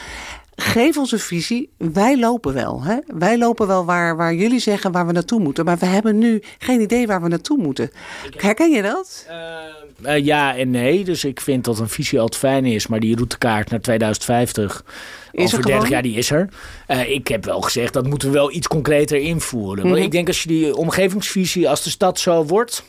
Geef 0.55 0.97
ons 0.97 1.11
een 1.11 1.19
visie. 1.19 1.69
Wij 1.77 2.19
lopen 2.19 2.53
wel. 2.53 2.83
Hè? 2.83 2.97
Wij 3.07 3.37
lopen 3.37 3.67
wel 3.67 3.85
waar, 3.85 4.15
waar 4.17 4.33
jullie 4.33 4.59
zeggen 4.59 4.91
waar 4.91 5.05
we 5.07 5.11
naartoe 5.13 5.39
moeten. 5.39 5.65
Maar 5.65 5.77
we 5.77 5.85
hebben 5.85 6.17
nu 6.17 6.41
geen 6.57 6.81
idee 6.81 7.07
waar 7.07 7.21
we 7.21 7.27
naartoe 7.27 7.57
moeten. 7.57 7.91
Herken 8.37 8.71
je 8.71 8.81
dat? 8.81 9.25
Eh, 9.29 10.15
eh, 10.15 10.25
ja 10.25 10.55
en 10.57 10.69
nee. 10.71 11.03
Dus 11.03 11.23
ik 11.23 11.39
vind 11.39 11.63
dat 11.65 11.79
een 11.79 11.89
visie 11.89 12.19
altijd 12.19 12.39
fijn 12.39 12.65
is. 12.65 12.87
Maar 12.87 12.99
die 12.99 13.15
routekaart 13.15 13.69
naar 13.69 13.81
2050, 13.81 14.83
Is 15.31 15.43
over 15.45 15.57
er 15.57 15.63
30 15.63 15.73
gewoon? 15.73 15.89
jaar, 15.89 16.01
die 16.01 16.15
is 16.17 16.31
er. 16.31 16.49
Eh, 16.87 17.09
ik 17.11 17.27
heb 17.27 17.45
wel 17.45 17.61
gezegd, 17.61 17.93
dat 17.93 18.07
moeten 18.07 18.27
we 18.27 18.33
wel 18.33 18.51
iets 18.51 18.67
concreter 18.67 19.17
invoeren. 19.17 19.83
Want 19.83 19.95
Mhm. 19.95 20.03
ik 20.03 20.11
denk 20.11 20.27
als 20.27 20.41
je 20.43 20.47
die 20.47 20.75
omgevingsvisie, 20.75 21.69
als 21.69 21.83
de 21.83 21.89
stad 21.89 22.19
zo 22.19 22.45
wordt, 22.45 22.83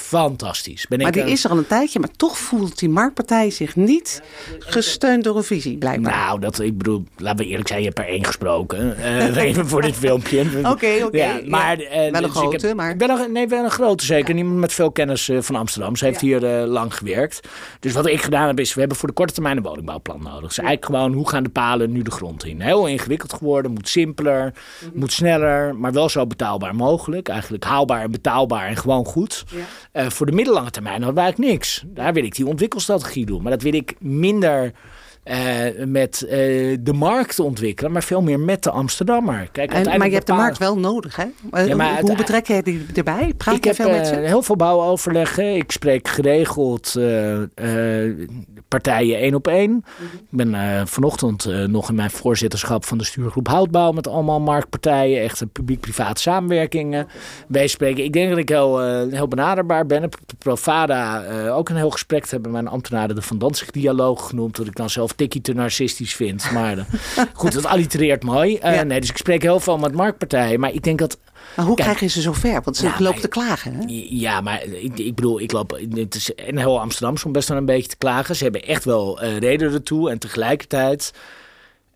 fantastisch. 0.00 0.86
Ben 0.86 0.98
Maar 0.98 1.06
ik, 1.08 1.12
die 1.14 1.22
eh, 1.22 1.28
is 1.30 1.44
er 1.44 1.50
al 1.50 1.58
een 1.58 1.66
tijdje. 1.66 1.98
Maar 2.00 2.10
toch 2.16 2.38
voelt 2.38 2.78
die 2.78 2.88
marktpartij 2.88 3.50
zich 3.50 3.76
niet 3.76 4.22
gesteund 4.58 5.24
door 5.24 5.36
een 5.36 5.42
visie, 5.44 5.78
blijkbaar. 5.78 6.16
Nou, 6.16 6.40
dat, 6.40 6.60
ik 6.60 6.78
bedoel, 6.78 7.04
laten 7.16 7.44
we 7.44 7.50
eerlijk 7.50 7.68
zijn, 7.68 7.80
je 7.80 7.86
hebt 7.86 7.98
er 7.98 8.06
één 8.06 8.24
gesproken. 8.24 8.96
eh, 8.96 9.36
even 9.46 9.66
voor 9.68 9.82
dit 9.82 9.96
filmpje. 9.96 10.40
Oké, 10.72 11.04
oké. 11.04 11.16
Ja, 11.16 11.40
maar, 11.46 11.80
Ja. 11.80 11.86
eh, 11.88 11.96
Wel 12.10 12.22
een 12.22 12.22
dus 12.22 12.30
grote, 12.30 12.66
heb- 12.66 12.76
maar- 12.76 12.96
ben 12.96 13.10
een, 13.10 13.32
nee, 13.32 13.48
wel 13.48 13.64
een 13.64 13.70
grote, 13.70 14.04
zeker. 14.04 14.36
Iemand 14.36 14.58
met 14.58 14.72
veel 14.72 14.90
kennis 14.90 15.30
van 15.38 15.56
Amsterdam. 15.56 15.96
Ze 15.96 16.04
heeft 16.04 16.20
hier 16.20 16.40
lang 16.66 16.94
gewerkt. 16.94 17.48
Dus 17.80 17.92
wat 17.92 18.06
ik 18.06 18.22
gedaan 18.22 18.46
heb, 18.46 18.60
is 18.60 18.74
we 18.74 18.80
hebben 18.80 18.98
voor 18.98 19.08
de 19.08 19.14
korte 19.14 19.32
termijn 19.32 19.56
een 19.56 19.62
woningbouwplan 19.62 20.22
nodig. 20.22 20.48
Dus 20.48 20.58
eigenlijk 20.58 20.86
gewoon, 20.86 21.12
hoe 21.12 21.28
gaan 21.28 21.42
de 21.42 21.48
palen 21.48 21.92
nu 21.92 22.02
de 22.02 22.10
grond 22.10 22.44
in? 22.44 22.60
Heel 22.60 22.86
ingewikkeld 22.86 23.32
geworden, 23.32 23.70
moet 23.72 23.88
simpeler, 23.88 24.52
Mhm. 24.84 24.98
moet 24.98 25.12
sneller, 25.12 25.74
maar 25.76 25.92
wel 25.92 26.08
zo 26.08 26.26
betaalbaar 26.26 26.74
mogelijk. 26.74 27.28
Eigenlijk 27.28 27.64
haalbaar 27.64 28.02
en 28.02 28.10
betaalbaar 28.10 28.66
en 28.66 28.76
gewoon 28.76 29.04
goed. 29.04 29.44
Eh, 29.98 30.10
voor 30.10 30.26
de 30.26 30.32
middellange 30.32 30.70
termijn 30.70 31.02
hadden 31.02 31.14
we 31.14 31.20
eigenlijk 31.20 31.52
niks. 31.52 31.82
Daar 31.86 32.12
wil 32.12 32.24
ik 32.24 32.34
die 32.34 32.46
ontwikkelstrategie 32.46 33.26
doen. 33.26 33.42
Maar 33.42 33.52
dat 33.52 33.62
wil 33.62 33.74
ik 33.74 33.94
minder 34.00 34.72
eh, 35.28 35.84
met 35.86 36.22
eh, 36.22 36.38
de 36.80 36.92
markt 36.94 37.38
ontwikkelen, 37.38 37.92
maar 37.92 38.02
veel 38.02 38.22
meer 38.22 38.40
met 38.40 38.62
de 38.62 38.70
Amsterdammer. 38.70 39.48
Kijk, 39.52 39.72
En, 39.72 39.98
maar 39.98 40.08
je 40.08 40.14
hebt 40.14 40.26
de 40.26 40.32
markt 40.32 40.58
wel 40.58 40.78
nodig, 40.78 41.16
hè? 41.16 41.24
Ja, 41.64 41.76
maar 41.76 42.00
hoe 42.00 42.16
betrek 42.16 42.46
jij 42.46 42.62
die 42.62 42.86
erbij? 42.94 43.34
Praat 43.36 43.56
ik 43.56 43.62
je 43.62 43.68
heb 43.68 43.78
veel 43.78 43.90
met 43.90 44.10
eh, 44.10 44.14
ze? 44.14 44.14
heel 44.14 44.42
veel 44.42 44.56
bouwoverleggen. 44.56 45.56
Ik 45.56 45.72
spreek 45.72 46.08
geregeld 46.08 46.94
eh, 46.96 48.04
eh, 48.06 48.28
partijen 48.68 49.18
één 49.18 49.34
op 49.34 49.46
één. 49.46 49.70
Mhm. 49.70 50.16
Ik 50.16 50.20
ben 50.30 50.54
eh, 50.54 50.86
vanochtend 50.86 51.44
eh, 51.44 51.64
nog 51.64 51.88
in 51.88 51.94
mijn 51.94 52.10
voorzitterschap 52.10 52.84
van 52.84 52.98
de 52.98 53.04
stuurgroep 53.04 53.48
Houtbouw... 53.48 53.92
met 53.92 54.08
allemaal 54.08 54.40
marktpartijen, 54.40 55.22
echt 55.22 55.40
een 55.40 55.50
publiek-privaat 55.50 56.18
samenwerking 56.18 57.06
bij 57.48 57.66
spreken. 57.66 58.04
Ik 58.04 58.12
denk 58.12 58.28
dat 58.28 58.38
ik 58.38 58.48
heel, 58.48 58.82
eh, 58.82 59.12
heel 59.12 59.28
benaderbaar 59.28 59.86
ben. 59.86 60.02
Ik 60.02 60.02
heb 60.02 60.20
op 60.32 60.38
Provada 60.38 61.22
eh, 61.22 61.56
ook 61.56 61.68
een 61.68 61.76
heel 61.76 61.90
gesprek 61.90 62.22
te 62.24 62.30
hebben... 62.30 62.52
met 62.52 62.60
mijn 62.62 62.74
ambtenaren 62.74 63.14
de 63.14 63.22
Van 63.22 63.38
Danzig-dialoog 63.38 64.28
genoemd... 64.28 64.56
dat 64.56 64.66
ik 64.66 64.76
dan 64.76 64.90
zelf 64.90 65.14
tikkie 65.18 65.40
te 65.40 65.52
narcistisch 65.52 66.14
vind. 66.14 66.50
Maar 66.50 66.78
eh, 66.78 66.84
goed, 67.32 67.52
dat 67.52 67.66
allitereert 67.66 68.22
mooi. 68.24 68.56
Eh, 68.56 68.74
Ja. 68.74 68.82
nee, 68.82 69.00
dus 69.00 69.10
ik 69.10 69.16
spreek 69.16 69.42
heel 69.42 69.60
veel 69.60 69.78
met 69.78 69.92
marktpartijen. 69.92 70.60
Maar 70.60 70.72
ik 70.72 70.82
denk 70.82 70.98
dat 70.98 71.18
Maar 71.56 71.66
hoe 71.66 71.74
Kijk. 71.74 71.88
krijg 71.88 72.00
je 72.00 72.08
ze 72.08 72.20
zo 72.22 72.32
ver? 72.32 72.60
Want 72.62 72.76
ze 72.76 72.86
Ja, 72.86 72.94
lopen 72.98 73.20
te 73.20 73.28
klagen, 73.28 73.74
hè? 73.74 73.82
ja, 74.08 74.40
maar 74.40 74.62
ik, 74.64 74.98
ik 74.98 75.14
bedoel, 75.14 75.40
ik 75.40 75.52
loop. 75.52 75.80
Het 75.94 76.14
is 76.14 76.30
in 76.30 76.58
heel 76.58 76.80
Amsterdam 76.80 77.16
soms 77.16 77.34
best 77.34 77.48
wel 77.48 77.56
een 77.58 77.64
beetje 77.64 77.88
te 77.88 77.96
klagen. 77.96 78.36
Ze 78.36 78.42
hebben 78.42 78.62
echt 78.66 78.84
wel 78.84 79.20
eh, 79.20 79.36
reden 79.38 79.72
ertoe. 79.72 80.10
En 80.10 80.18
tegelijkertijd, 80.18 81.12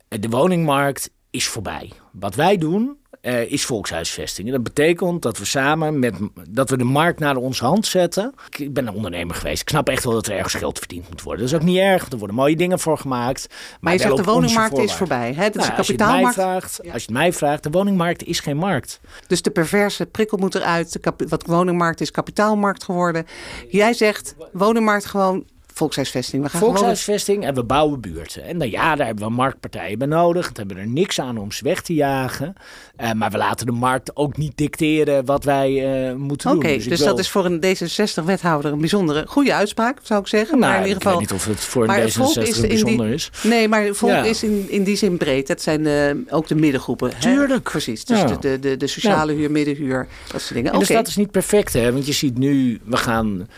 de 0.08 0.28
woningmarkt 0.28 1.10
is 1.30 1.46
voorbij. 1.46 1.90
Wat 2.12 2.34
wij 2.34 2.56
doen. 2.58 2.96
Eh, 3.22 3.50
is 3.50 3.64
volkshuisvesting. 3.64 4.46
En 4.46 4.52
dat 4.52 4.62
betekent 4.62 5.22
dat 5.22 5.38
we 5.38 5.44
samen 5.44 5.98
met 5.98 6.14
dat 6.48 6.70
we 6.70 6.76
de 6.76 6.84
markt 6.84 7.18
naar 7.18 7.36
onze 7.36 7.64
hand 7.64 7.86
zetten. 7.86 8.34
Ik, 8.56 8.72
ben 8.74 8.86
een 8.86 8.94
ondernemer 8.94 9.34
geweest. 9.34 9.62
Ik 9.62 9.68
snap 9.68 9.88
echt 9.88 10.04
wel 10.04 10.12
dat 10.12 10.26
er 10.26 10.36
ergens 10.36 10.54
geld 10.54 10.78
verdiend 10.78 11.08
moet 11.08 11.22
worden. 11.22 11.44
Dat 11.44 11.54
is 11.54 11.60
ook 11.60 11.66
niet 11.66 11.78
erg. 11.78 12.10
Er 12.10 12.18
worden 12.18 12.36
mooie 12.36 12.56
dingen 12.56 12.78
voor 12.78 12.98
gemaakt. 12.98 13.46
Maar, 13.48 13.78
Maar 13.80 13.92
je 13.92 13.98
zegt 13.98 14.16
de 14.16 14.22
woningmarkt 14.22 14.78
is 14.78 14.94
voorbij. 14.94 15.32
Hè? 15.32 15.50
Dat 15.50 15.56
is 15.56 15.66
Nou, 15.66 15.76
als, 15.76 15.86
je 15.86 15.92
het 15.92 16.02
mij 16.02 16.32
vraagt, 16.32 16.78
als 16.78 16.84
je 16.84 16.92
het 16.92 17.10
mij 17.10 17.32
vraagt, 17.32 17.62
de 17.62 17.70
woningmarkt 17.70 18.24
is 18.24 18.40
geen 18.40 18.56
markt. 18.56 19.00
Dus 19.26 19.42
de 19.42 19.50
perverse 19.50 20.06
prikkel 20.06 20.38
moet 20.38 20.54
eruit. 20.54 20.92
De 20.92 21.12
wat 21.28 21.46
woningmarkt 21.46 22.00
is 22.00 22.10
kapitaalmarkt 22.10 22.84
geworden. 22.84 23.26
Jij 23.68 23.92
zegt 23.92 24.34
woningmarkt 24.52 25.04
gewoon 25.04 25.44
volkshuisvesting. 25.74 26.42
We 26.42 26.48
gaan 26.48 26.58
gewoon... 26.58 26.74
Volkshuisvesting 26.74 27.44
en 27.44 27.54
we 27.54 27.64
bouwen 27.64 28.00
buurten. 28.00 28.44
En 28.44 28.58
dan 28.58 28.70
ja, 28.70 28.94
daar 28.96 29.06
hebben 29.06 29.24
we 29.24 29.32
marktpartijen 29.32 29.98
bij 29.98 30.06
nodig. 30.08 30.46
Daar 30.46 30.56
hebben 30.56 30.76
we 30.76 30.82
er 30.82 30.88
niks 30.88 31.20
aan 31.20 31.38
om 31.38 31.52
ze 31.52 31.64
weg 31.64 31.82
te 31.82 31.94
jagen. 31.94 32.54
Eh, 32.96 33.12
maar 33.12 33.30
we 33.30 33.36
laten 33.36 33.66
de 33.66 33.72
markt 33.72 34.16
ook 34.16 34.36
niet 34.36 34.52
dicteren 34.56 35.24
wat 35.24 35.44
wij 35.44 35.70
eh, 36.08 36.14
moeten 36.14 36.50
Oké, 36.50 36.68
doen. 36.68 36.76
dus, 36.88 37.00
ik 37.00 37.06
dat 37.06 37.18
is 37.18 37.28
voor 37.30 37.44
een 37.44 37.60
D66-wethouder 37.64 38.72
een 38.72 38.78
bijzondere 38.80 39.24
goede 39.26 39.54
uitspraak, 39.54 39.98
zou 40.02 40.20
ik 40.20 40.26
zeggen. 40.26 40.58
Nou, 40.58 40.72
maar 40.72 40.80
in 40.82 40.86
ieder 40.86 40.96
ik 40.96 41.02
geval. 41.02 41.18
weet 41.20 41.30
niet 41.30 41.38
of 41.40 41.46
het 41.46 41.60
voor 41.60 41.86
maar 41.86 41.96
een 41.98 42.04
het 42.04 42.12
volk 42.12 42.34
D66 42.38 42.42
is 42.42 42.54
in 42.56 42.60
die- 42.60 42.68
bijzonder 42.68 43.06
is. 43.08 43.30
Nee, 43.42 43.68
maar 43.68 43.82
het 43.84 43.96
volk 43.96 44.10
Ja. 44.12 44.22
is 44.24 44.42
in, 44.42 44.66
in 44.70 44.84
die 44.84 44.96
zin 44.96 45.16
breed. 45.16 45.46
Dat 45.46 45.62
zijn 45.62 45.86
eh, 45.86 46.34
ook 46.34 46.46
de 46.48 46.54
middengroepen. 46.54 47.10
hè? 47.14 47.20
Tuurlijk. 47.20 47.62
Precies. 47.62 48.04
Dus 48.04 48.18
Ja. 48.18 48.26
de, 48.26 48.38
de, 48.38 48.58
de, 48.58 48.76
de 48.76 48.86
sociale 48.86 49.32
huur, 49.32 49.50
middenhuur, 49.50 50.08
dat 50.32 50.40
soort 50.40 50.54
dingen. 50.54 50.72
En 50.72 50.78
de 50.78 50.84
Oké. 50.84 50.92
stad 50.94 51.06
is 51.06 51.16
niet 51.16 51.30
perfect, 51.30 51.72
hè? 51.72 51.92
Want 51.92 52.06
je 52.06 52.12
ziet 52.12 52.38
nu, 52.38 52.80
we 52.84 52.96
gaan 52.96 53.48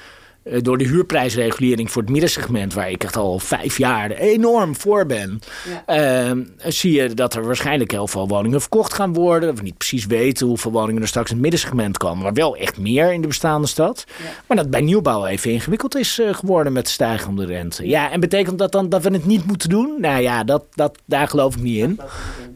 door 0.45 0.79
de 0.79 0.85
huurprijsregulering 0.85 1.91
voor 1.91 2.03
het 2.03 2.11
middensegment, 2.11 2.75
waar 2.75 2.91
ik 2.91 3.05
echt 3.05 3.17
al 3.17 3.39
vijf 3.39 3.79
jaar 3.79 4.11
enorm 4.11 4.77
voor 4.77 5.07
ben, 5.07 5.39
eh, 5.87 6.31
zie 6.57 6.93
je 6.93 7.15
dat 7.15 7.35
er 7.35 7.47
waarschijnlijk 7.47 7.91
heel 7.91 8.09
veel 8.09 8.29
woningen 8.29 8.61
verkocht 8.61 8.95
gaan 8.95 9.13
worden. 9.13 9.49
Dat 9.49 9.59
we 9.59 9.65
niet 9.65 9.77
precies 9.77 10.07
weten 10.07 10.47
hoeveel 10.47 10.71
woningen 10.71 11.03
er 11.03 11.09
straks 11.09 11.29
in 11.29 11.35
het 11.35 11.43
middensegment 11.43 11.99
komen, 11.99 12.23
maar 12.23 12.33
wel 12.33 12.57
echt 12.57 12.79
meer 12.79 13.13
in 13.13 13.21
de 13.21 13.27
bestaande 13.27 13.67
stad. 13.67 14.05
Maar 14.47 14.57
dat 14.57 14.71
bij 14.71 14.81
nieuwbouw 14.81 15.27
even 15.27 15.51
ingewikkeld 15.51 15.97
is 15.97 16.19
eh, 16.19 16.35
geworden 16.35 16.73
met 16.73 16.85
de 16.85 16.91
stijgende 16.91 17.47
rente. 17.47 17.89
Ja, 17.89 18.11
en 18.11 18.21
betekent 18.21 18.59
dat 18.59 18.73
dan 18.73 18.89
dat 18.89 19.03
we 19.03 19.11
het 19.11 19.27
niet 19.27 19.47
moeten 19.47 19.69
doen? 19.69 19.95
Nou 19.99 20.23
ja, 20.23 20.45
dat, 20.45 20.65
dat, 20.75 20.99
daar 21.05 21.29
geloof 21.29 21.57
ik 21.57 21.63
niet 21.63 21.79
in. 21.79 22.01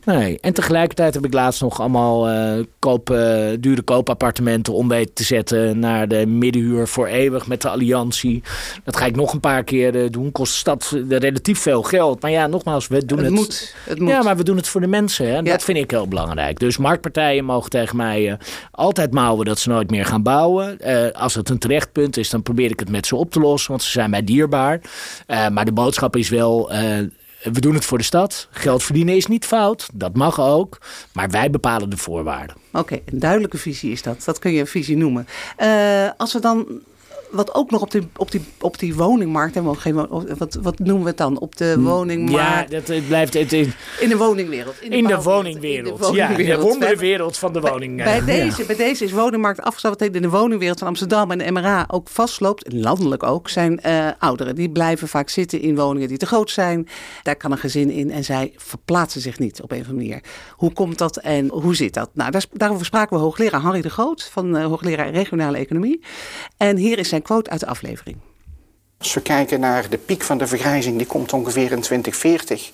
Nee, 0.04 0.38
en 0.40 0.52
tegelijkertijd 0.52 1.14
heb 1.14 1.24
ik 1.24 1.32
laatst 1.32 1.60
nog 1.60 1.80
allemaal 1.80 2.28
eh, 2.28 2.64
koop, 2.78 3.10
eh, 3.10 3.46
dure 3.60 3.82
koopappartementen 3.82 4.72
om 4.72 4.88
weten 4.88 5.14
te 5.14 5.24
zetten 5.24 5.78
naar 5.78 6.08
de 6.08 6.26
middenhuur 6.26 6.88
voor 6.88 7.06
eeuwig 7.06 7.46
met 7.46 7.62
de 7.62 7.68
alliantie. 7.78 8.42
Dat 8.84 8.96
ga 8.96 9.06
ik 9.06 9.16
nog 9.16 9.32
een 9.32 9.40
paar 9.40 9.64
keer 9.64 10.02
eh, 10.02 10.10
doen. 10.10 10.32
Kost 10.32 10.52
de 10.52 10.58
stad 10.58 10.92
eh, 10.94 11.18
relatief 11.18 11.58
veel 11.58 11.82
geld. 11.82 12.22
Maar 12.22 12.30
ja, 12.30 12.46
nogmaals, 12.46 12.88
we 12.88 13.04
doen 13.04 13.18
het. 13.18 13.26
het 13.26 13.34
moet. 13.34 13.74
Het 13.84 13.98
moet. 13.98 14.08
Ja, 14.08 14.22
maar 14.22 14.36
we 14.36 14.42
doen 14.42 14.56
het 14.56 14.68
voor 14.68 14.80
de 14.80 14.86
mensen. 14.86 15.26
Hè? 15.26 15.36
En 15.36 15.44
Ja. 15.44 15.50
Dat 15.52 15.62
vind 15.62 15.78
ik 15.78 15.90
heel 15.90 16.08
belangrijk. 16.08 16.58
Dus 16.58 16.76
marktpartijen 16.76 17.44
mogen 17.44 17.70
tegen 17.70 17.96
mij 17.96 18.30
eh, 18.30 18.36
altijd 18.70 19.12
mouwen 19.12 19.46
dat 19.46 19.58
ze 19.58 19.68
nooit 19.68 19.90
meer 19.90 20.04
gaan 20.04 20.22
bouwen. 20.22 20.78
Als 21.12 21.34
het 21.34 21.48
een 21.48 21.58
terechtpunt 21.58 22.16
is, 22.16 22.30
dan 22.30 22.42
probeer 22.42 22.70
ik 22.70 22.80
het 22.80 22.90
met 22.90 23.06
ze 23.06 23.16
op 23.16 23.30
te 23.30 23.40
lossen. 23.40 23.70
Want 23.70 23.82
ze 23.82 23.90
zijn 23.90 24.10
mij 24.10 24.24
dierbaar. 24.24 24.80
Maar 25.26 25.64
de 25.64 25.72
boodschap 25.72 26.16
is 26.16 26.28
wel... 26.28 26.70
we 27.42 27.60
doen 27.60 27.74
het 27.74 27.84
voor 27.84 27.98
de 27.98 28.04
stad. 28.04 28.48
Geld 28.50 28.82
verdienen 28.82 29.16
is 29.16 29.26
niet 29.26 29.44
fout. 29.44 29.88
Dat 29.94 30.16
mag 30.16 30.40
ook. 30.40 30.78
Maar 31.12 31.30
wij 31.30 31.50
bepalen 31.50 31.90
de 31.90 31.96
voorwaarden. 31.96 32.56
Oké, 32.72 32.94
een 33.04 33.18
duidelijke 33.18 33.58
visie 33.58 33.92
is 33.92 34.02
dat. 34.02 34.24
Dat 34.24 34.38
kun 34.38 34.52
je 34.52 34.60
een 34.60 34.66
visie 34.66 34.96
noemen. 34.96 35.26
Als 36.16 36.32
we 36.32 36.40
dan. 36.40 36.66
Wat 37.30 37.54
ook 37.54 37.70
nog 37.70 37.80
op 37.82 37.90
die, 37.90 38.08
op 38.16 38.30
die, 38.30 38.40
op 38.60 38.78
die 38.78 38.94
woningmarkt. 38.94 39.54
Wo- 39.58 40.24
wat, 40.38 40.58
wat 40.62 40.78
noemen 40.78 41.02
we 41.02 41.08
het 41.08 41.18
dan? 41.18 41.38
Op 41.38 41.56
de 41.56 41.80
woningmarkt. 41.80 42.70
Ja, 42.70 42.78
dat 42.78 42.86
het 42.86 43.06
blijft 43.06 43.34
het, 43.34 43.52
in, 43.52 43.72
in 44.00 44.08
de 44.08 44.16
woningwereld. 44.16 44.82
in 44.82 45.04
de 45.06 45.22
woningwereld. 45.22 46.00
in 46.00 46.12
de 46.12 46.16
Ja, 46.16 46.28
de 46.28 46.32
woningwereld. 46.32 46.36
We 46.36 46.44
hebben- 46.44 46.66
wonderwereld 46.68 47.36
van 47.36 47.52
de 47.52 47.60
woning. 47.60 47.96
Bij 47.96 48.18
eh, 48.18 48.26
deze, 48.26 48.60
ja. 48.60 48.66
bij 48.66 48.76
deze 48.76 49.04
is 49.04 49.12
woningmarkt 49.12 49.60
afgestapt. 49.60 50.00
Wat 50.00 50.14
in 50.14 50.22
de 50.22 50.28
woningwereld 50.28 50.78
van 50.78 50.88
Amsterdam 50.88 51.30
en 51.30 51.38
de 51.38 51.50
MRA 51.50 51.84
ook 51.88 52.08
vastloopt, 52.08 52.64
en 52.64 52.80
landelijk 52.80 53.22
ook, 53.22 53.48
zijn 53.48 53.80
eh, 53.80 54.08
ouderen. 54.18 54.54
Die 54.54 54.70
blijven 54.70 55.08
vaak 55.08 55.28
zitten 55.28 55.60
in 55.60 55.76
woningen 55.76 56.08
die 56.08 56.18
te 56.18 56.26
groot 56.26 56.50
zijn. 56.50 56.88
Daar 57.22 57.36
kan 57.36 57.52
een 57.52 57.58
gezin 57.58 57.90
in 57.90 58.10
en 58.10 58.24
zij 58.24 58.52
verplaatsen 58.56 59.20
zich 59.20 59.38
niet 59.38 59.62
op 59.62 59.70
een 59.72 59.80
of 59.80 59.88
andere 59.88 60.06
manier. 60.06 60.22
Hoe 60.50 60.72
komt 60.72 60.98
dat 60.98 61.16
en 61.16 61.48
hoe 61.48 61.76
zit 61.76 61.94
dat? 61.94 62.10
Nou, 62.12 62.30
daar, 62.30 62.44
daarover 62.52 62.86
spraken 62.86 63.16
we 63.16 63.22
hoogleraar 63.22 63.60
Harry 63.60 63.80
de 63.80 63.90
Groot 63.90 64.28
van 64.32 64.56
eh, 64.56 64.64
hoogleraar 64.64 65.10
regionale 65.10 65.56
economie. 65.58 66.00
En 66.56 66.76
hier 66.76 66.98
is 66.98 67.08
zijn 67.08 67.17
quote 67.22 67.50
uit 67.50 67.60
de 67.60 67.66
aflevering. 67.66 68.16
Als 68.98 69.14
we 69.14 69.20
kijken 69.20 69.60
naar 69.60 69.88
de 69.88 69.98
piek 69.98 70.22
van 70.22 70.38
de 70.38 70.46
vergrijzing, 70.46 70.96
die 70.96 71.06
komt 71.06 71.32
ongeveer 71.32 71.72
in 71.72 71.80
2040. 71.80 72.70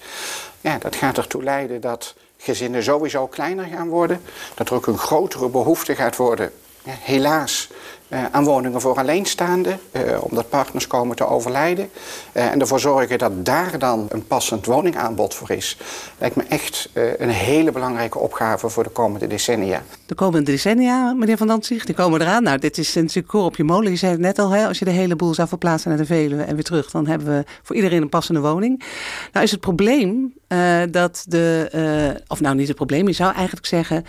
Ja, 0.60 0.78
dat 0.78 0.96
gaat 0.96 1.18
ertoe 1.18 1.42
leiden 1.42 1.80
dat 1.80 2.14
gezinnen 2.36 2.82
sowieso 2.82 3.26
kleiner 3.26 3.64
gaan 3.64 3.88
worden. 3.88 4.20
Dat 4.54 4.68
er 4.68 4.74
ook 4.74 4.86
een 4.86 4.98
grotere 4.98 5.48
behoefte 5.48 5.94
gaat 5.94 6.16
worden, 6.16 6.52
helaas, 6.90 7.68
uh, 8.08 8.24
aan 8.30 8.44
woningen 8.44 8.80
voor 8.80 8.98
alleenstaanden. 8.98 9.78
Uh, 9.92 10.02
omdat 10.20 10.48
partners 10.48 10.86
komen 10.86 11.16
te 11.16 11.26
overlijden. 11.26 11.90
Uh, 12.32 12.50
en 12.52 12.60
ervoor 12.60 12.80
zorgen 12.80 13.18
dat 13.18 13.44
daar 13.44 13.78
dan 13.78 14.06
een 14.08 14.26
passend 14.26 14.66
woningaanbod 14.66 15.34
voor 15.34 15.50
is. 15.50 15.76
Lijkt 16.18 16.36
me 16.36 16.42
echt 16.48 16.90
een 17.18 17.28
hele 17.28 17.72
belangrijke 17.72 18.18
opgave 18.18 18.68
voor 18.68 18.82
de 18.82 18.90
komende 18.90 19.26
decennia. 19.26 19.82
De 20.06 20.14
komende 20.14 20.50
decennia, 20.50 21.12
meneer 21.12 21.36
Van 21.36 21.46
Dantzig, 21.46 21.84
die 21.84 21.94
komen 21.94 22.20
eraan. 22.20 22.42
Nou, 22.42 22.58
dit 22.58 22.78
is 22.78 22.94
natuurlijk 22.94 23.26
koor 23.26 23.44
op 23.44 23.56
je 23.56 23.64
molen. 23.64 23.90
Je 23.90 23.96
zei 23.96 24.12
het 24.12 24.20
net 24.20 24.38
al, 24.38 24.50
hè, 24.50 24.66
als 24.66 24.78
je 24.78 24.84
de 24.84 24.90
hele 24.90 25.16
boel 25.16 25.34
zou 25.34 25.48
verplaatsen 25.48 25.88
naar 25.88 25.98
de 25.98 26.06
Veluwe 26.06 26.42
en 26.42 26.54
weer 26.54 26.64
terug... 26.64 26.90
dan 26.90 27.06
hebben 27.06 27.28
we 27.28 27.44
voor 27.62 27.76
iedereen 27.76 28.02
een 28.02 28.08
passende 28.08 28.40
woning. 28.40 28.82
Nou 29.32 29.44
is 29.44 29.50
het 29.50 29.60
probleem 29.60 30.34
dat 30.90 31.24
de... 31.28 32.22
of 32.26 32.40
nou, 32.40 32.54
niet 32.54 32.68
het 32.68 32.76
probleem, 32.76 33.06
je 33.06 33.12
zou 33.12 33.34
eigenlijk 33.34 33.66
zeggen... 33.66 34.04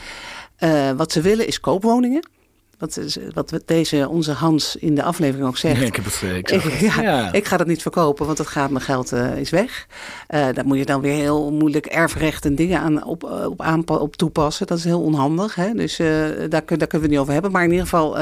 wat 0.97 1.11
ze 1.11 1.21
willen 1.21 1.47
is 1.47 1.59
koopwoningen. 1.59 2.33
Wat, 2.77 2.99
wat 3.33 3.61
deze 3.65 4.09
onze 4.09 4.31
Hans 4.31 4.75
in 4.75 4.95
de 4.95 5.03
aflevering 5.03 5.47
ook 5.47 5.57
zegt. 5.57 5.81
ik, 5.81 5.95
heb 5.95 6.05
het, 6.05 6.21
eh, 6.23 6.35
ik, 6.35 6.51
ik, 6.51 6.79
ja, 7.01 7.33
ik 7.33 7.45
ga 7.45 7.57
dat 7.57 7.67
niet 7.67 7.81
verkopen, 7.81 8.25
want 8.25 8.38
dat 8.38 8.47
gaat 8.47 8.69
mijn 8.69 8.83
geld 8.83 9.13
uh, 9.13 9.38
is 9.38 9.49
weg. 9.49 9.88
Uh, 10.29 10.47
daar 10.53 10.65
moet 10.65 10.77
je 10.77 10.85
dan 10.85 11.01
weer 11.01 11.13
heel 11.13 11.51
moeilijk 11.51 11.85
erfrecht 11.85 12.45
en 12.45 12.55
dingen 12.55 12.79
aan, 12.79 13.03
op, 13.03 13.23
op, 13.23 13.61
aan, 13.61 13.88
op 13.88 14.15
toepassen. 14.15 14.67
Dat 14.67 14.77
is 14.77 14.83
heel 14.83 15.01
onhandig. 15.01 15.55
Hè? 15.55 15.73
Dus 15.73 15.99
uh, 15.99 16.07
daar, 16.07 16.49
daar 16.49 16.65
kunnen 16.65 16.89
we 16.89 16.97
het 16.97 17.09
niet 17.09 17.19
over 17.19 17.33
hebben. 17.33 17.51
Maar 17.51 17.63
in 17.63 17.71
ieder 17.71 17.88
geval, 17.88 18.15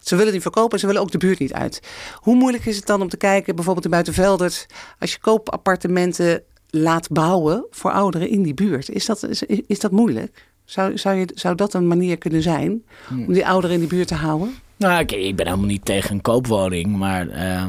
ze 0.00 0.16
willen 0.16 0.32
niet 0.32 0.42
verkopen 0.42 0.72
en 0.72 0.78
ze 0.78 0.86
willen 0.86 1.02
ook 1.02 1.10
de 1.10 1.18
buurt 1.18 1.38
niet 1.38 1.52
uit. 1.52 1.80
Hoe 2.14 2.34
moeilijk 2.34 2.66
is 2.66 2.76
het 2.76 2.86
dan 2.86 3.02
om 3.02 3.08
te 3.08 3.16
kijken, 3.16 3.54
bijvoorbeeld 3.54 3.84
in 3.84 3.90
Buitenveldert, 3.90 4.66
als 4.98 5.12
je 5.12 5.18
koopappartementen 5.18 6.42
laat 6.70 7.08
bouwen 7.08 7.66
voor 7.70 7.92
ouderen 7.92 8.28
in 8.28 8.42
die 8.42 8.54
buurt? 8.54 8.90
Is 8.90 9.06
dat, 9.06 9.22
is, 9.22 9.42
is 9.42 9.78
dat 9.78 9.90
moeilijk? 9.90 10.49
Zou, 10.70 10.98
zou, 10.98 11.16
je, 11.16 11.28
zou 11.34 11.54
dat 11.54 11.74
een 11.74 11.86
manier 11.86 12.18
kunnen 12.18 12.42
zijn 12.42 12.82
hmm. 13.06 13.26
om 13.26 13.32
die 13.32 13.46
ouderen 13.46 13.76
in 13.76 13.82
de 13.82 13.86
buurt 13.86 14.08
te 14.08 14.14
houden? 14.14 14.54
Nou, 14.76 15.04
kijk, 15.04 15.22
ik 15.22 15.36
ben 15.36 15.46
helemaal 15.46 15.66
niet 15.66 15.84
tegen 15.84 16.14
een 16.14 16.20
koopwoning, 16.20 16.96
maar 16.96 17.26
uh, 17.26 17.66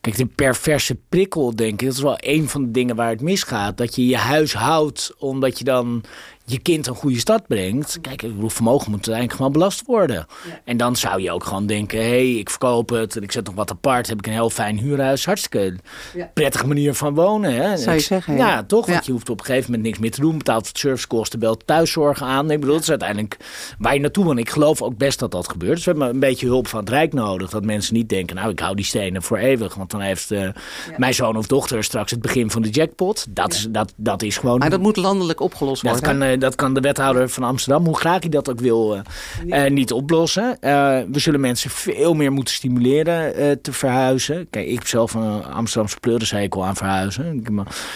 kijk, 0.00 0.16
de 0.16 0.26
perverse 0.26 0.96
prikkel, 1.08 1.56
denk 1.56 1.72
ik, 1.72 1.86
dat 1.86 1.96
is 1.96 2.02
wel 2.02 2.16
een 2.20 2.48
van 2.48 2.64
de 2.64 2.70
dingen 2.70 2.96
waar 2.96 3.08
het 3.08 3.20
misgaat. 3.20 3.76
Dat 3.76 3.94
je 3.94 4.06
je 4.06 4.16
huis 4.16 4.52
houdt 4.54 5.14
omdat 5.18 5.58
je 5.58 5.64
dan 5.64 6.04
je 6.50 6.58
kind 6.58 6.86
een 6.86 6.94
goede 6.94 7.18
stad 7.18 7.46
brengt. 7.46 7.98
Kijk, 8.00 8.22
ik 8.22 8.34
bedoel, 8.34 8.48
vermogen 8.48 8.90
moet 8.90 9.06
eigenlijk 9.06 9.36
gewoon 9.36 9.52
belast 9.52 9.82
worden. 9.86 10.26
En 10.64 10.76
dan 10.76 10.96
zou 10.96 11.22
je 11.22 11.30
ook 11.30 11.44
gewoon 11.44 11.66
denken: 11.66 11.98
hé, 11.98 12.04
hey, 12.04 12.32
ik 12.32 12.50
verkoop 12.50 12.88
het 12.88 13.16
en 13.16 13.22
ik 13.22 13.32
zet 13.32 13.46
nog 13.46 13.54
wat 13.54 13.70
apart. 13.70 14.06
Heb 14.08 14.18
ik 14.18 14.26
een 14.26 14.32
heel 14.32 14.50
fijn 14.50 14.78
huurhuis. 14.78 15.24
Hartstikke 15.24 15.76
prettige 16.34 16.66
manier 16.66 16.94
van 16.94 17.14
wonen. 17.14 17.54
Hè? 17.54 17.76
Zou 17.76 17.96
je 17.96 18.02
zeggen? 18.02 18.36
Ja, 18.36 18.62
toch? 18.62 18.86
Want 18.86 19.06
je 19.06 19.12
hoeft 19.12 19.30
op 19.30 19.38
een 19.38 19.44
gegeven 19.44 19.70
moment 19.70 19.86
niks 19.86 19.98
meer 19.98 20.10
te 20.10 20.20
doen. 20.20 20.38
Betaalt 20.38 20.68
het 20.68 20.78
servicekosten, 20.78 21.38
belt 21.38 21.66
thuiszorg 21.66 22.22
aan. 22.22 22.50
Ik 22.50 22.60
bedoel, 22.60 22.74
dat 22.74 22.82
is 22.82 22.90
uiteindelijk 22.90 23.36
waar 23.78 23.94
je 23.94 24.00
naartoe 24.00 24.24
wil. 24.24 24.36
Ik 24.36 24.50
geloof 24.50 24.82
ook 24.82 24.96
best 24.96 25.18
dat 25.18 25.30
dat 25.30 25.48
gebeurt. 25.48 25.74
Dus 25.74 25.84
we 25.84 25.90
hebben 25.90 26.08
een 26.08 26.20
beetje 26.20 26.46
hulp 26.46 26.66
van 26.66 26.80
het 26.80 26.88
Rijk 26.88 27.12
nodig. 27.12 27.50
Dat 27.50 27.64
mensen 27.64 27.94
niet 27.94 28.08
denken: 28.08 28.36
nou, 28.36 28.50
ik 28.50 28.60
hou 28.60 28.74
die 28.74 28.84
stenen 28.84 29.22
voor 29.22 29.36
eeuwig. 29.36 29.74
Want 29.74 29.90
dan 29.90 30.00
heeft 30.00 30.30
uh, 30.30 30.48
mijn 30.96 31.14
zoon 31.14 31.36
of 31.36 31.46
dochter 31.46 31.84
straks 31.84 32.10
het 32.10 32.20
begin 32.20 32.50
van 32.50 32.62
de 32.62 32.70
jackpot. 32.70 33.26
Dat, 33.28 33.52
is, 33.52 33.66
dat, 33.70 33.92
dat 33.96 34.22
is 34.22 34.36
gewoon. 34.36 34.58
Maar 34.58 34.70
dat 34.70 34.80
moet 34.80 34.96
landelijk 34.96 35.40
opgelost 35.40 35.82
worden. 35.82 36.02
Dat 36.02 36.10
kan, 36.10 36.37
uh, 36.38 36.44
dat 36.44 36.54
kan 36.54 36.74
de 36.74 36.80
wethouder 36.80 37.28
van 37.28 37.42
Amsterdam, 37.42 37.84
hoe 37.84 37.96
graag 37.96 38.20
hij 38.20 38.28
dat 38.28 38.50
ook 38.50 38.60
wil, 38.60 38.96
uh, 38.96 39.64
uh, 39.64 39.70
niet 39.70 39.92
oplossen. 39.92 40.56
Uh, 40.60 40.98
we 41.12 41.18
zullen 41.18 41.40
mensen 41.40 41.70
veel 41.70 42.14
meer 42.14 42.32
moeten 42.32 42.54
stimuleren 42.54 43.62
te 43.62 43.72
verhuizen. 43.72 44.46
Kijk, 44.50 44.66
ik 44.66 44.74
heb 44.74 44.86
zelf 44.86 45.14
een 45.14 45.44
Amsterdamse 45.44 46.00
pleurishekel 46.00 46.64
aan 46.64 46.76
verhuizen. 46.76 47.44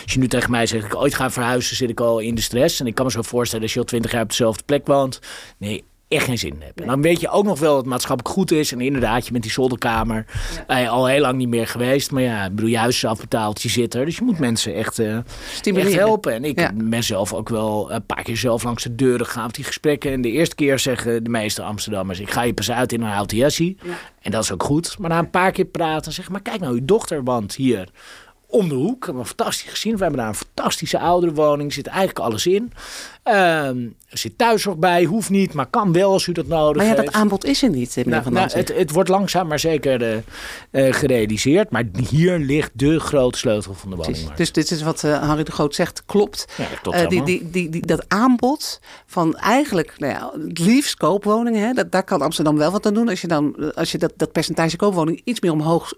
Als 0.03 0.13
je 0.13 0.19
nu 0.19 0.29
tegen 0.29 0.51
mij 0.51 0.67
zegt, 0.67 0.85
ik 0.85 0.97
ooit 0.97 1.15
ga 1.15 1.31
verhuizen, 1.31 1.77
zit 1.77 1.91
ik 1.91 2.01
al 2.01 2.19
in 2.19 2.35
de 2.35 2.41
stress. 2.41 2.81
En 2.81 2.87
ik 2.87 2.95
kan 2.95 3.05
me 3.05 3.11
zo 3.11 3.23
voorstellen, 3.23 3.65
als 3.65 3.73
je 3.73 3.79
al 3.79 3.85
twintig 3.85 4.13
jaar 4.13 4.23
op 4.23 4.29
dezelfde 4.29 4.63
plek 4.67 4.87
woont. 4.87 5.21
Nee, 5.59 5.85
echt 6.13 6.25
geen 6.25 6.39
zin 6.39 6.57
hebben. 6.59 6.85
En 6.85 6.91
dan 6.91 7.03
weet 7.03 7.21
je 7.21 7.29
ook 7.29 7.45
nog 7.45 7.59
wel 7.59 7.71
dat 7.71 7.81
het 7.81 7.91
maatschappelijk 7.91 8.35
goed 8.35 8.51
is. 8.51 8.73
En 8.73 8.81
inderdaad, 8.81 9.25
je 9.27 9.33
bent 9.33 9.43
die 9.43 9.53
zolderkamer 9.53 10.25
ja. 10.69 10.87
al 10.87 11.07
heel 11.07 11.21
lang 11.21 11.37
niet 11.37 11.49
meer 11.49 11.67
geweest. 11.67 12.11
Maar 12.11 12.23
ja, 12.23 12.45
ik 12.45 12.55
bedoel, 12.55 12.71
je 12.71 12.79
huis 12.79 12.97
is 12.97 13.05
afbetaald, 13.05 13.63
je 13.63 13.69
zit 13.69 13.95
er. 13.95 14.05
Dus 14.05 14.17
je 14.17 14.25
moet 14.25 14.39
mensen 14.39 14.75
echt, 14.75 14.99
uh, 14.99 15.17
echt 15.65 15.95
helpen. 15.95 16.33
En 16.33 16.45
ik 16.45 16.61
ja. 16.61 16.71
ben 16.75 17.03
zelf 17.03 17.33
ook 17.33 17.49
wel 17.49 17.93
een 17.93 18.07
paar 18.07 18.23
keer 18.23 18.37
zelf 18.37 18.63
langs 18.63 18.83
de 18.83 18.95
deuren 18.95 19.27
gegaan 19.27 19.47
op 19.47 19.55
die 19.55 19.65
gesprekken. 19.65 20.13
En 20.13 20.21
de 20.21 20.31
eerste 20.31 20.55
keer 20.55 20.79
zeggen 20.79 21.25
de 21.25 21.31
meeste 21.31 21.63
Amsterdammers, 21.63 22.21
ik 22.21 22.31
ga 22.31 22.43
je 22.43 22.55
pas 22.55 22.71
uit 22.71 22.93
in 22.93 23.01
een 23.01 23.09
houten. 23.09 23.31
En 24.21 24.31
dat 24.31 24.43
is 24.43 24.53
ook 24.53 24.63
goed. 24.63 24.99
Maar 24.99 25.11
na 25.11 25.19
een 25.19 25.31
paar 25.31 25.53
keer 25.53 25.65
praten, 25.65 26.13
zeg 26.13 26.29
maar, 26.29 26.43
kijk 26.43 26.61
nou, 26.61 26.73
uw 26.73 26.85
dochter 26.85 27.25
want 27.25 27.55
hier 27.55 27.89
om 28.53 28.69
de 28.69 28.75
hoek. 28.75 29.01
We 29.01 29.07
hebben 29.07 29.27
fantastisch 29.27 29.71
gezien. 29.71 29.97
We 29.97 30.03
hebben 30.03 30.21
daar 30.21 30.29
een 30.29 30.35
fantastische 30.35 30.99
ouderenwoning. 30.99 31.73
zit 31.73 31.87
eigenlijk 31.87 32.19
alles 32.19 32.47
in. 32.47 32.73
Uh, 33.25 33.67
er 34.09 34.19
zit 34.19 34.39
thuiszorg 34.39 34.77
bij, 34.77 35.05
hoeft 35.05 35.31
niet, 35.31 35.53
maar 35.53 35.67
kan 35.67 35.93
wel 35.93 36.13
als 36.13 36.27
u 36.27 36.33
dat 36.33 36.47
nodig 36.47 36.83
heeft. 36.83 36.97
Maar 36.97 37.05
ja, 37.05 37.11
dat 37.11 37.21
aanbod 37.21 37.45
is 37.45 37.63
er 37.63 37.71
niet, 37.71 37.97
meneer 37.97 38.11
nou, 38.11 38.23
Van 38.23 38.33
nou, 38.33 38.51
het, 38.53 38.77
het, 38.77 38.91
wordt 38.91 39.09
langzaam 39.09 39.49
maar 39.49 39.59
zeker 39.59 40.03
uh, 40.03 40.17
uh, 40.71 40.93
gerealiseerd. 40.95 41.71
Maar 41.71 41.85
hier 42.09 42.39
ligt 42.39 42.71
de 42.75 43.01
grote 43.01 43.39
sleutel 43.39 43.75
van 43.75 43.91
de 43.91 43.97
woningmarkt. 43.97 44.37
Dus 44.37 44.53
dit 44.53 44.71
is 44.71 44.83
wat 44.83 45.03
uh, 45.03 45.29
Harry 45.29 45.43
de 45.43 45.53
Groot 45.53 45.75
zegt, 45.75 46.03
klopt. 46.07 46.47
Ja, 46.83 47.07
die, 47.07 47.23
die, 47.23 47.51
die, 47.51 47.87
dat 47.87 48.05
aanbod 48.09 48.81
van 49.07 49.37
eigenlijk 49.37 49.95
nou 49.99 50.13
ja, 50.13 50.33
het 50.49 50.59
liefst 50.59 50.97
koopwoningen, 50.97 51.67
hè, 51.67 51.73
dat, 51.73 51.93
daar 51.93 52.05
kan 52.05 52.23
Amsterdam 52.23 52.57
wel 52.57 52.71
wat 52.71 52.87
aan 52.87 52.95
doen. 52.95 53.09
Als 53.09 53.21
je, 53.21 53.27
dan, 53.27 53.75
als 53.75 53.93
je 53.93 53.99
dat, 53.99 54.13
dat 54.17 54.33
percentage 54.33 54.77
koopwoning 54.77 55.21
iets 55.25 55.41
meer 55.41 55.53
omhoog 55.53 55.93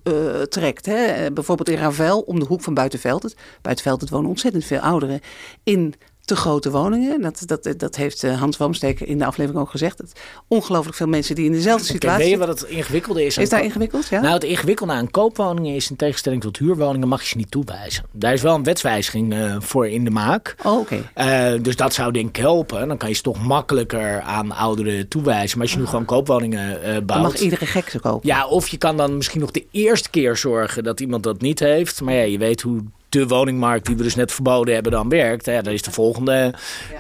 trekt. 0.49 0.87
Hè. 0.87 1.33
bijvoorbeeld 1.33 1.69
in 1.69 1.79
Ravel, 1.79 2.21
om 2.21 2.39
de 2.39 2.47
hoek 2.47 2.63
van 2.63 2.75
Buitenveld. 2.75 3.35
Buitenveld 3.63 4.11
wonen 4.11 4.29
ontzettend 4.29 4.65
veel 4.65 4.79
ouderen 4.79 5.21
in 5.63 5.95
te 6.25 6.37
grote 6.37 6.71
woningen. 6.71 7.21
Dat, 7.21 7.43
dat, 7.47 7.75
dat 7.77 7.97
heeft 7.97 8.25
eh, 8.25 8.39
Hans 8.39 8.57
Wamsteker 8.57 9.09
in 9.09 9.19
de 9.19 9.25
aflevering 9.25 9.63
ook 9.63 9.71
gezegd. 9.71 9.99
Dat 9.99 10.13
ongelooflijk 10.49 10.97
veel 10.97 11.07
mensen 11.07 11.35
die 11.35 11.45
in 11.45 11.53
dezelfde 11.53 11.87
situatie 11.87 12.23
Weet 12.23 12.33
je 12.33 12.39
wat 12.39 12.49
het 12.49 12.63
ingewikkelde 12.63 13.25
is? 13.25 13.39
Is 13.39 13.49
daar 13.49 13.65
ingewikkeld? 13.65 14.09
Ja? 14.09 14.21
Nou, 14.21 14.35
het 14.35 14.45
ingewikkelde 14.45 14.93
aan 14.93 15.11
koopwoningen 15.11 15.75
is 15.75 15.91
in 15.91 15.97
tegenstelling 15.97 16.43
tot 16.43 16.59
huurwoningen 16.59 17.09
mag 17.09 17.23
je 17.23 17.29
ze 17.29 17.37
niet 17.37 17.51
toewijzen. 17.51 18.05
Daar 18.13 18.33
is 18.33 18.43
wel 18.43 18.55
een 18.55 18.65
wetswijziging 18.65 19.35
uh, 19.35 19.57
voor 19.59 19.89
in 19.89 20.05
de 20.05 20.11
maak. 20.11 20.57
Oh, 20.63 20.79
oké. 20.79 21.01
Okay. 21.15 21.55
Uh, 21.55 21.63
dus 21.63 21.77
dat 21.77 21.95
zou 21.95 22.13
denk 22.13 22.29
ik 22.29 22.37
helpen. 22.37 22.89
Dan 22.89 22.97
kan 22.97 23.09
je 23.09 23.15
ze 23.15 23.23
toch 23.23 23.43
makkelijker 23.43 24.21
aan 24.21 24.53
ouderen 24.53 25.09
toewijzen. 25.09 25.59
Maar 25.59 25.67
als 25.67 25.77
je 25.77 25.81
nu 25.81 25.87
gewoon 25.87 26.05
koopwoningen 26.05 26.81
bouwt... 26.83 27.07
Dan 27.07 27.23
mag 27.23 27.37
iedere 27.37 27.67
gek 27.67 27.89
ze 27.89 28.01
kopen. 28.01 28.29
Ja, 28.29 28.47
of 28.47 28.69
je 28.69 28.77
kan 28.77 28.97
dan 28.97 29.17
misschien 29.17 29.41
nog 29.41 29.51
de 29.51 29.67
eerste 29.71 30.11
keer 30.11 30.37
zorgen 30.37 30.85
dat 30.85 31.01
iemand 31.01 31.23
dat 31.23 31.41
niet 31.41 31.59
heeft. 31.59 32.01
Maar 32.01 32.15
ja, 32.15 32.23
je 32.23 32.39
weet 32.39 32.63
hoe 32.63 32.83
de 33.19 33.27
woningmarkt 33.27 33.87
die 33.87 33.97
we 33.97 34.03
dus 34.03 34.15
net 34.15 34.33
verboden 34.33 34.75
hebben 34.75 34.93
dan 34.93 35.09
werkt, 35.09 35.47
hè, 35.47 35.63
dan 35.63 35.73
is 35.73 35.83
de 35.83 35.91
volgende 35.91 36.55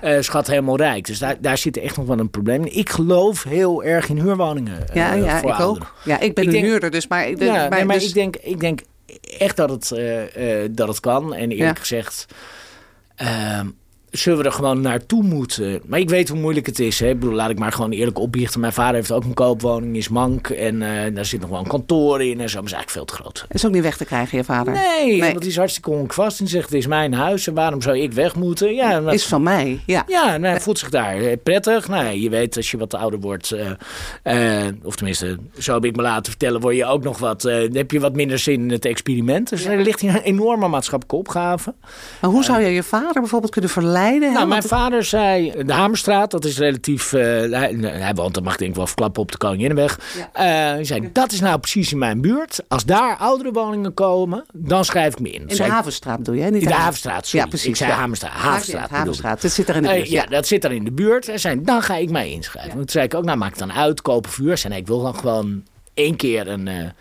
uh, 0.04 0.20
schat 0.20 0.46
helemaal 0.46 0.76
rijk. 0.76 1.06
Dus 1.06 1.18
daar, 1.18 1.36
daar 1.40 1.58
zit 1.58 1.76
echt 1.76 1.96
nog 1.96 2.06
wel 2.06 2.18
een 2.18 2.30
probleem. 2.30 2.64
Ik 2.64 2.90
geloof 2.90 3.42
heel 3.42 3.84
erg 3.84 4.08
in 4.08 4.20
huurwoningen. 4.20 4.78
Uh, 4.88 4.94
ja, 4.94 5.12
ja 5.12 5.42
ik 5.42 5.60
ook. 5.60 5.94
Ja, 6.04 6.20
ik 6.20 6.34
ben 6.34 6.44
ik 6.44 6.48
een 6.48 6.54
denk, 6.54 6.64
huurder, 6.64 6.90
dus 6.90 7.06
maar, 7.06 7.28
ja, 7.28 7.36
maar, 7.36 7.70
nee, 7.70 7.84
maar 7.84 7.98
dus... 7.98 8.08
ik, 8.08 8.14
denk, 8.14 8.36
ik 8.36 8.60
denk 8.60 8.80
echt 9.38 9.56
dat 9.56 9.70
het, 9.70 9.92
uh, 10.36 10.68
dat 10.70 10.88
het 10.88 11.00
kan. 11.00 11.34
En 11.34 11.50
eerlijk 11.50 11.76
ja. 11.76 11.80
gezegd. 11.80 12.26
Ehm, 13.14 13.66
zullen 14.16 14.38
we 14.38 14.44
er 14.44 14.52
gewoon 14.52 14.80
naartoe 14.80 15.22
moeten. 15.22 15.80
Maar 15.86 15.98
ik 15.98 16.08
weet 16.08 16.28
hoe 16.28 16.38
moeilijk 16.38 16.66
het 16.66 16.78
is. 16.78 17.00
Hè? 17.00 17.08
Ik 17.08 17.18
bedoel, 17.20 17.34
laat 17.34 17.50
ik 17.50 17.58
maar 17.58 17.72
gewoon 17.72 17.90
eerlijk 17.90 18.18
opbiechten. 18.18 18.60
Mijn 18.60 18.72
vader 18.72 18.94
heeft 18.94 19.12
ook 19.12 19.24
een 19.24 19.34
koopwoning, 19.34 19.96
is 19.96 20.08
mank. 20.08 20.48
En 20.48 20.74
uh, 20.74 20.88
daar 21.14 21.24
zit 21.24 21.40
nog 21.40 21.50
wel 21.50 21.58
een 21.58 21.66
kantoor 21.66 22.22
in 22.22 22.40
en 22.40 22.48
zo. 22.48 22.56
Maar 22.56 22.66
is 22.66 22.72
eigenlijk 22.72 22.90
veel 22.90 23.04
te 23.04 23.14
groot. 23.14 23.46
Is 23.48 23.66
ook 23.66 23.72
niet 23.72 23.82
weg 23.82 23.96
te 23.96 24.04
krijgen, 24.04 24.38
je 24.38 24.44
vader? 24.44 24.72
Nee, 24.72 25.06
nee. 25.06 25.20
want 25.20 25.40
die 25.40 25.50
is 25.50 25.56
hartstikke 25.56 25.90
honkvast. 25.90 26.40
En 26.40 26.48
zegt, 26.48 26.64
het 26.64 26.78
is 26.78 26.86
mijn 26.86 27.12
huis 27.12 27.46
en 27.46 27.54
waarom 27.54 27.82
zou 27.82 27.98
ik 27.98 28.12
weg 28.12 28.34
moeten? 28.34 28.74
Ja, 28.74 29.00
dat... 29.00 29.14
Is 29.14 29.26
van 29.26 29.42
mij, 29.42 29.80
ja. 29.86 30.04
Ja, 30.06 30.24
nou, 30.24 30.52
hij 30.52 30.60
voelt 30.60 30.78
zich 30.78 30.90
daar 30.90 31.36
prettig. 31.36 31.88
Nou, 31.88 32.06
je 32.06 32.30
weet, 32.30 32.56
als 32.56 32.70
je 32.70 32.76
wat 32.76 32.94
ouder 32.94 33.20
wordt... 33.20 33.52
Uh, 34.24 34.64
uh, 34.64 34.72
of 34.82 34.96
tenminste, 34.96 35.38
zo 35.58 35.74
heb 35.74 35.84
ik 35.84 35.96
me 35.96 36.02
laten 36.02 36.30
vertellen... 36.30 36.60
word 36.60 36.76
je 36.76 36.84
ook 36.84 37.02
nog 37.02 37.18
wat... 37.18 37.42
heb 37.72 37.90
je 37.90 38.00
wat 38.00 38.14
minder 38.14 38.38
zin 38.38 38.60
in 38.60 38.70
het 38.70 38.84
experiment. 38.84 39.48
Dus 39.48 39.64
er 39.64 39.82
ligt 39.82 40.00
hier 40.00 40.14
een 40.14 40.20
enorme 40.20 40.68
maatschappelijke 40.68 41.16
opgave. 41.16 41.74
Maar 42.20 42.30
hoe 42.30 42.44
zou 42.44 42.60
je 42.62 42.70
je 42.70 42.82
vader 42.82 43.20
bijvoorbeeld 43.20 43.52
kunnen 43.52 43.70
verleiden? 43.70 44.02
Nou, 44.10 44.46
mijn 44.46 44.62
vader 44.62 45.04
zei, 45.04 45.52
de 45.64 45.72
Hamerstraat, 45.72 46.30
dat 46.30 46.44
is 46.44 46.58
relatief... 46.58 47.12
Uh, 47.12 47.20
hij, 47.22 47.76
hij 47.80 48.14
woont, 48.14 48.34
dat 48.34 48.42
mag 48.42 48.56
denk 48.56 48.70
ik 48.70 48.76
wel 48.76 48.86
verklappen, 48.86 49.22
op 49.22 49.32
de 49.32 49.38
Koninginnenweg. 49.38 49.98
Ja. 50.16 50.20
Uh, 50.20 50.74
hij 50.74 50.84
zei, 50.84 51.10
dat 51.12 51.32
is 51.32 51.40
nou 51.40 51.58
precies 51.58 51.92
in 51.92 51.98
mijn 51.98 52.20
buurt. 52.20 52.62
Als 52.68 52.84
daar 52.84 53.16
oudere 53.16 53.52
woningen 53.52 53.94
komen, 53.94 54.44
dan 54.52 54.84
schrijf 54.84 55.12
ik 55.12 55.20
me 55.20 55.30
in. 55.30 55.48
In 55.48 55.56
de 55.56 55.62
Havenstraat 55.62 56.16
bedoel 56.16 56.34
je? 56.34 56.50
Niet 56.50 56.62
in 56.62 56.68
de 56.68 56.74
Havenstraat, 56.74 57.26
sorry. 57.26 57.44
Ja, 57.44 57.50
precies. 57.50 57.68
Ik 57.68 57.76
zei 57.76 57.90
ja. 57.90 57.96
Havenstraat. 57.96 58.90
Havenstraat. 58.90 59.42
Dat 59.42 59.50
zit 59.50 59.68
er 59.68 59.76
in 59.76 59.82
de 59.82 59.88
buurt. 59.88 60.06
Uh, 60.06 60.12
ja, 60.12 60.26
dat 60.26 60.46
zit 60.46 60.64
er 60.64 60.72
in 60.72 60.84
de 60.84 60.92
buurt. 60.92 61.26
Hij 61.26 61.38
zei, 61.38 61.62
dan 61.62 61.82
ga 61.82 61.96
ik 61.96 62.10
mij 62.10 62.30
inschrijven. 62.30 62.70
Ja. 62.70 62.76
Toen 62.76 62.88
zei 62.88 63.04
ik 63.04 63.14
ook, 63.14 63.24
nou 63.24 63.38
maak 63.38 63.50
het 63.50 63.58
dan 63.58 63.72
uit, 63.72 64.02
kopen 64.02 64.30
vuur. 64.30 64.58
Zei, 64.58 64.72
nee, 64.72 64.82
ik 64.82 64.88
wil 64.88 65.02
dan 65.02 65.14
gewoon 65.14 65.62
één 65.94 66.16
keer 66.16 66.48
een 66.48 66.92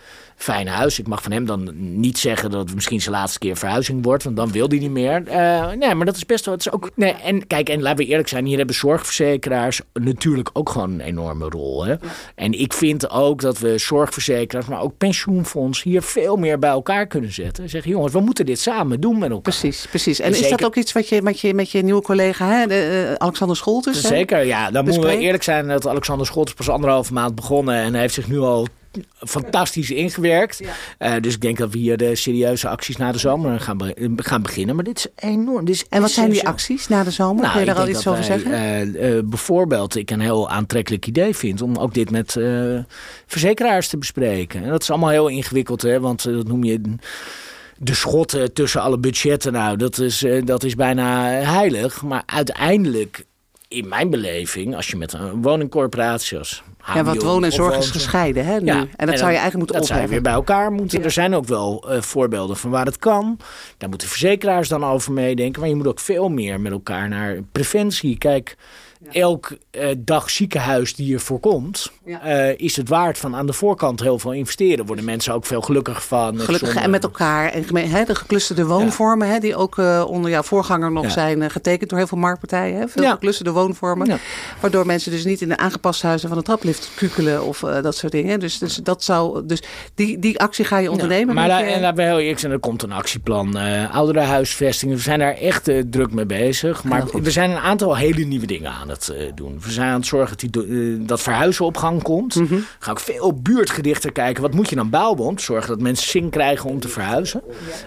fijn 0.44 0.68
huis. 0.68 1.00
Ik 1.00 1.08
mag 1.08 1.24
van 1.24 1.32
hem 1.32 1.46
dan 1.46 1.72
niet 2.00 2.18
zeggen 2.18 2.52
dat 2.52 2.66
het 2.66 2.76
misschien 2.76 3.02
zijn 3.02 3.16
laatste 3.16 3.40
keer 3.40 3.58
verhuizing 3.58 4.04
wordt, 4.04 4.24
want 4.24 4.36
dan 4.36 4.52
wil 4.52 4.68
hij 4.68 4.78
niet 4.78 4.92
meer. 4.92 5.24
Uh, 5.28 5.72
nee, 5.72 5.96
maar 5.96 6.06
dat 6.06 6.16
is 6.16 6.26
best 6.26 6.46
wel. 6.46 6.54
Het 6.54 6.66
is 6.66 6.72
ook, 6.72 6.90
nee, 6.96 7.14
en 7.14 7.48
kijk, 7.48 7.70
en 7.70 7.82
laten 7.82 8.06
we 8.06 8.12
eerlijk 8.12 8.28
zijn, 8.28 8.46
hier 8.46 8.58
hebben 8.58 8.76
zorgverzekeraars 8.76 9.82
natuurlijk 9.94 10.50
ook 10.54 10.70
gewoon 10.70 10.92
een 10.92 11.02
enorme 11.02 11.50
rol. 11.50 11.86
Hè? 11.86 11.96
En 12.36 12.60
ik 12.60 12.74
vind 12.74 13.10
ook 13.10 13.42
dat 13.42 13.60
we 13.60 13.78
zorgverzekeraars, 13.78 14.66
maar 14.66 14.82
ook 14.82 14.98
pensioenfonds 14.98 15.84
hier 15.84 16.02
veel 16.02 16.36
meer 16.36 16.60
bij 16.60 16.70
elkaar 16.70 17.08
kunnen 17.08 17.34
zetten. 17.34 17.70
Zeggen, 17.70 17.92
jongens, 17.92 18.14
we 18.14 18.20
moeten 18.20 18.46
dit 18.46 18.60
samen 18.60 19.02
doen 19.02 19.20
met 19.20 19.30
elkaar. 19.30 19.42
Precies, 19.42 19.88
precies. 19.88 20.20
En, 20.20 20.32
is 20.32 20.50
dat 20.50 20.66
ook 20.66 20.76
iets 20.76 20.92
wat 20.92 21.10
je 21.10 21.22
met 21.22 21.40
je, 21.40 21.54
met 21.54 21.72
je 21.72 21.84
nieuwe 21.84 22.02
collega, 22.02 22.50
hè, 22.50 22.68
de, 22.68 23.08
uh, 23.10 23.14
Alexander 23.14 23.58
Scholtes? 23.58 24.02
Zeker, 24.02 24.46
ja. 24.46 24.72
Dan 24.72 24.84
moeten 24.84 25.04
we 25.04 25.18
eerlijk 25.18 25.44
zijn 25.44 25.68
dat 25.68 25.88
Alexander 25.88 26.26
Scholtes 26.26 26.54
pas 26.54 26.70
anderhalve 26.70 27.14
maand 27.14 27.36
begonnen 27.36 27.76
en 27.76 27.92
hij 27.92 28.02
heeft 28.02 28.14
zich 28.14 28.28
nu 28.28 28.40
al 28.40 28.68
fantastisch 29.20 29.92
ingewerkt. 29.92 30.62
Uh, 30.62 31.14
dus 31.22 31.34
ik 31.34 31.42
denk 31.42 31.58
dat 31.58 31.72
we 31.72 31.78
hier 31.78 31.98
de 31.98 32.16
serieuze 32.16 32.68
acties 32.68 32.98
na 32.98 33.12
de 33.12 33.18
zomer 33.18 33.60
gaan, 33.60 33.78
be 33.78 34.14
gaan 34.16 34.42
beginnen. 34.42 34.76
Maar 34.76 34.84
dit 34.84 34.98
is 34.98 35.08
enorm. 35.30 35.66
Dit 35.66 35.76
is 35.76 35.86
en 35.90 36.02
wat 36.02 36.12
zijn 36.12 36.30
die 36.30 36.48
acties 36.48 36.88
na 36.88 37.04
de 37.04 37.12
zomer? 37.12 37.42
Nou, 37.42 37.52
Kun 37.52 37.60
je 37.60 37.66
daar 37.66 37.76
al 37.76 37.88
iets 37.88 38.08
over 38.08 38.24
zeggen? 38.24 38.52
Uh, 38.52 39.16
uh, 39.16 39.24
bijvoorbeeld, 39.24 39.96
ik 39.96 40.12
een 40.12 40.20
heel 40.20 40.50
aantrekkelijk 40.50 41.08
idee 41.08 41.36
vind 41.36 41.62
om 41.62 41.78
ook 41.78 41.94
dit 41.94 42.12
met 42.12 42.38
verzekeraars 43.26 43.88
te 43.88 43.98
bespreken. 43.98 44.64
En 44.64 44.70
dat 44.70 44.82
is 44.82 44.90
allemaal 44.90 45.10
heel 45.10 45.28
ingewikkeld, 45.28 45.82
hè, 45.82 46.00
want 46.00 46.24
dat 46.24 46.48
noem 46.48 46.64
je 46.64 46.82
de 47.78 47.94
schotten 47.94 48.54
tussen 48.54 48.82
alle 48.82 48.98
budgetten. 48.98 49.54
Nou, 49.54 49.78
dat 49.78 50.00
is, 50.00 50.26
dat 50.44 50.64
is 50.64 50.76
bijna 50.76 51.30
heilig. 51.30 52.02
Maar 52.02 52.24
uiteindelijk 52.26 53.26
in 53.74 53.88
mijn 53.88 54.10
beleving, 54.10 54.76
als 54.76 54.88
je 54.88 54.98
met 54.98 55.14
een 55.14 55.42
woningcorporatie 55.42 56.38
als 56.38 56.64
ja, 56.94 57.04
wat 57.04 57.22
wonen 57.22 57.50
en 57.50 57.56
zorg 57.56 57.78
is 57.78 57.90
gescheiden, 57.90 58.46
hè, 58.46 58.60
nu. 58.60 58.66
Ja, 58.66 58.88
en 58.96 59.08
dat 59.08 59.18
zou 59.18 59.32
je 59.32 59.38
eigenlijk 59.38 59.56
moeten 59.56 59.76
dat 59.76 59.84
opheffen. 59.84 60.10
Weer 60.10 60.22
bij 60.22 60.34
elkaar 60.34 60.72
moeten. 60.72 61.04
Er 61.04 61.12
zijn 61.12 61.36
ook 61.36 61.46
wel 61.46 61.86
uh, 61.92 62.02
voorbeelden 62.02 62.58
van 62.58 62.70
waar 62.70 62.86
het 62.86 62.98
kan. 62.98 63.38
Daar 63.78 63.90
moeten 63.90 64.08
verzekeraars 64.08 64.70
dan 64.70 64.86
over 64.86 65.12
meedenken. 65.12 65.60
Maar 65.60 65.70
je 65.70 65.76
moet 65.76 65.88
ook 65.88 66.00
veel 66.00 66.30
meer 66.30 66.60
met 66.60 66.72
elkaar 66.72 67.10
naar 67.10 67.38
preventie. 67.52 68.18
Kijk, 68.18 68.56
elk 69.12 69.52
uh, 69.72 69.88
dag 69.98 70.30
ziekenhuis 70.30 70.96
die 70.96 71.08
je 71.08 71.20
voorkomt, 71.20 71.92
uh, 72.06 72.60
is 72.60 72.76
het 72.76 72.90
waard 72.90 73.18
van 73.18 73.36
aan 73.36 73.46
de 73.46 73.54
voorkant 73.54 74.00
heel 74.00 74.20
veel 74.20 74.32
investeren. 74.32 74.86
Worden 74.86 75.06
mensen 75.06 75.34
ook 75.34 75.46
veel 75.46 75.62
gelukkiger 75.62 76.02
van. 76.02 76.40
Gelukkig 76.40 76.76
en 76.76 76.90
met 76.90 77.04
elkaar. 77.04 77.52
En 77.52 77.76
he, 77.76 78.04
de 78.04 78.16
geclusterde 78.16 78.66
woonvormen, 78.66 79.28
he, 79.28 79.40
die 79.40 79.56
ook 79.56 79.78
uh, 79.78 80.04
onder 80.08 80.32
jouw 80.32 80.42
voorganger 80.42 80.92
nog 80.92 81.12
zijn 81.12 81.52
getekend 81.52 81.90
door 81.90 82.00
heel 82.00 82.08
veel 82.08 82.18
marktpartijen. 82.18 82.80
He, 82.80 82.88
veel 82.88 83.10
geclusterde 83.10 83.52
woonvormen. 83.52 84.20
Waardoor 84.60 84.86
mensen 84.86 85.12
dus 85.12 85.26
niet 85.26 85.42
in 85.42 85.50
de 85.50 85.58
aangepaste 85.58 86.08
huizen 86.08 86.30
van 86.30 86.38
de 86.38 86.44
traplift 86.44 86.92
kukelen 86.96 87.44
of 87.44 87.60
dat 87.60 87.96
soort 87.96 88.12
dingen. 88.12 88.40
Dus, 88.40 88.58
dus, 88.58 88.76
dat 88.76 89.04
zou, 89.04 89.46
dus 89.46 89.64
die, 89.96 90.20
die 90.20 90.40
actie 90.40 90.66
ga 90.66 90.78
je 90.78 90.92
ondernemen. 90.92 91.36
maar 91.36 91.48
daar, 91.48 91.64
en 91.64 91.82
daar 91.82 91.94
ben 91.94 92.06
heel 92.06 92.20
eerlijk 92.20 92.40
zijn, 92.40 92.52
er 92.52 92.60
komt 92.60 92.84
een 92.84 92.92
actieplan. 92.92 93.56
ouderenhuisvestingen, 93.92 94.96
we 94.96 95.02
zijn 95.02 95.20
daar 95.20 95.36
echt 95.36 95.72
druk 95.90 96.12
mee 96.12 96.26
bezig. 96.26 96.84
Maar 96.84 97.04
er 97.24 97.32
zijn 97.32 97.52
een 97.52 97.58
aantal 97.58 97.96
hele 97.96 98.24
nieuwe 98.24 98.46
dingen 98.46 98.72
aan 98.72 98.90
het 98.94 99.32
doen. 99.36 99.60
We 99.62 99.72
zijn 99.72 99.90
aan 99.90 99.96
het 99.96 100.06
zorgen 100.06 100.38
dat, 100.38 100.54
die, 100.54 100.66
uh, 100.66 101.08
dat 101.08 101.22
verhuizen 101.22 101.66
op 101.66 101.78
gang 101.78 102.04
komt. 102.04 102.36
Mm 102.36 102.48
-hmm. 102.48 102.66
Ga 102.80 102.92
ik 102.92 103.00
veel 103.00 103.34
buurtgedichter 103.42 104.12
kijken. 104.12 104.42
Wat 104.42 104.54
moet 104.54 104.70
je 104.70 104.76
dan 104.76 104.90
bouwen 104.90 105.24
om 105.24 105.36
te 105.36 105.44
zorgen 105.44 105.70
dat 105.70 105.82
mensen 105.82 106.10
zin 106.10 106.30
krijgen 106.30 106.70
om 106.70 106.80
te 106.80 106.88
verhuizen? 106.88 107.42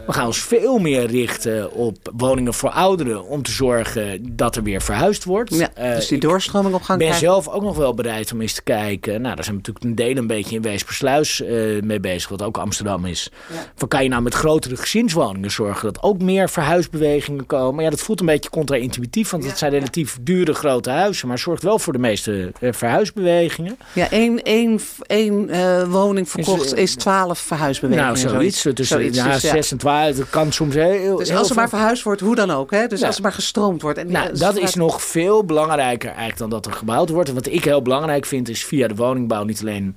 We 0.06 0.12
gaan 0.12 0.26
ons 0.26 0.38
veel 0.38 0.78
meer 0.78 1.06
richten 1.06 1.72
op 1.72 2.12
woningen 2.16 2.54
voor 2.54 2.70
ouderen. 2.70 3.24
Om 3.24 3.42
te 3.42 3.50
zorgen 3.50 4.36
dat 4.36 4.56
er 4.56 4.62
weer 4.62 4.82
verhuisd 4.82 5.24
wordt. 5.24 5.54
Ja, 5.54 5.70
uh, 5.78 5.94
dus 5.94 6.08
die 6.08 6.18
doorstroming 6.18 6.74
op 6.74 6.82
gang 6.82 7.00
Ik 7.00 7.08
ben 7.08 7.18
zelf 7.18 7.48
ook 7.48 7.62
nog 7.62 7.76
wel 7.76 7.94
bereid 7.94 8.32
om 8.32 8.40
eens 8.40 8.52
te 8.52 8.62
kijken. 8.62 9.20
Nou, 9.20 9.34
daar 9.34 9.44
zijn 9.44 9.56
we 9.56 9.62
natuurlijk 9.66 9.84
een 9.84 9.94
deel 9.94 10.16
een 10.16 10.26
beetje 10.26 10.56
in 10.56 10.62
Weespersluis 10.62 11.40
uh, 11.40 11.82
mee 11.82 12.00
bezig. 12.00 12.28
Wat 12.28 12.42
ook 12.42 12.58
Amsterdam 12.58 13.04
is. 13.04 13.30
Ja. 13.52 13.72
Van 13.74 13.88
kan 13.88 14.02
je 14.02 14.08
nou 14.08 14.22
met 14.22 14.34
grotere 14.34 14.76
gezinswoningen 14.76 15.50
zorgen 15.50 15.92
dat 15.92 16.02
ook 16.02 16.22
meer 16.22 16.48
verhuisbewegingen 16.48 17.46
komen? 17.46 17.84
Ja, 17.84 17.90
dat 17.90 18.00
voelt 18.00 18.20
een 18.20 18.26
beetje 18.26 18.50
contra-intuïtief. 18.50 19.30
Want 19.30 19.44
het 19.44 19.58
zijn 19.58 19.70
relatief 19.70 20.18
dure 20.20 20.54
grote 20.54 20.90
huizen. 20.96 21.28
Maar 21.28 21.38
zorgt 21.38 21.62
wel 21.62 21.78
voor 21.78 21.92
de 21.92 21.98
meeste 21.98 22.52
uh, 22.60 22.72
verhuisbewegingen. 22.72 23.78
Ja, 23.92 24.10
één, 24.10 24.42
één, 24.42 24.80
één 25.06 25.48
uh, 25.50 25.82
woning 25.82 26.30
verkocht 26.30 26.64
is, 26.64 26.72
uh, 26.72 26.78
is 26.78 26.94
12 26.94 27.38
verhuisbewegingen. 27.38 28.12
Nou, 28.12 28.28
zoiets. 28.28 28.62
Tussen 28.62 28.86
zoiets, 28.86 29.18
ja, 29.18 29.32
dus, 29.32 29.40
6 29.40 29.70
en 29.70 29.78
12. 29.78 30.16
Dat 30.16 30.30
kan 30.30 30.52
soms 30.52 30.74
heel. 30.74 31.16
Dus 31.16 31.28
heel 31.28 31.38
als 31.38 31.50
er 31.50 31.56
maar 31.56 31.68
verhuisd 31.68 32.02
wordt, 32.02 32.20
hoe 32.20 32.34
dan 32.34 32.50
ook. 32.50 32.70
Hè? 32.70 32.86
Dus 32.86 33.00
ja. 33.00 33.06
als 33.06 33.16
er 33.16 33.22
maar 33.22 33.32
gestroomd 33.32 33.82
wordt. 33.82 33.98
En 33.98 34.10
nou, 34.10 34.36
dat 34.36 34.56
is 34.56 34.74
nog 34.74 35.02
veel 35.02 35.44
belangrijker 35.44 36.08
eigenlijk 36.08 36.38
dan 36.38 36.50
dat 36.50 36.66
er 36.66 36.72
gebouwd 36.72 37.08
wordt. 37.08 37.28
En 37.28 37.34
wat 37.34 37.46
ik 37.46 37.64
heel 37.64 37.82
belangrijk 37.82 38.26
vind, 38.26 38.48
is 38.48 38.64
via 38.64 38.88
de 38.88 38.94
woningbouw 38.94 39.44
niet 39.44 39.60
alleen. 39.60 39.96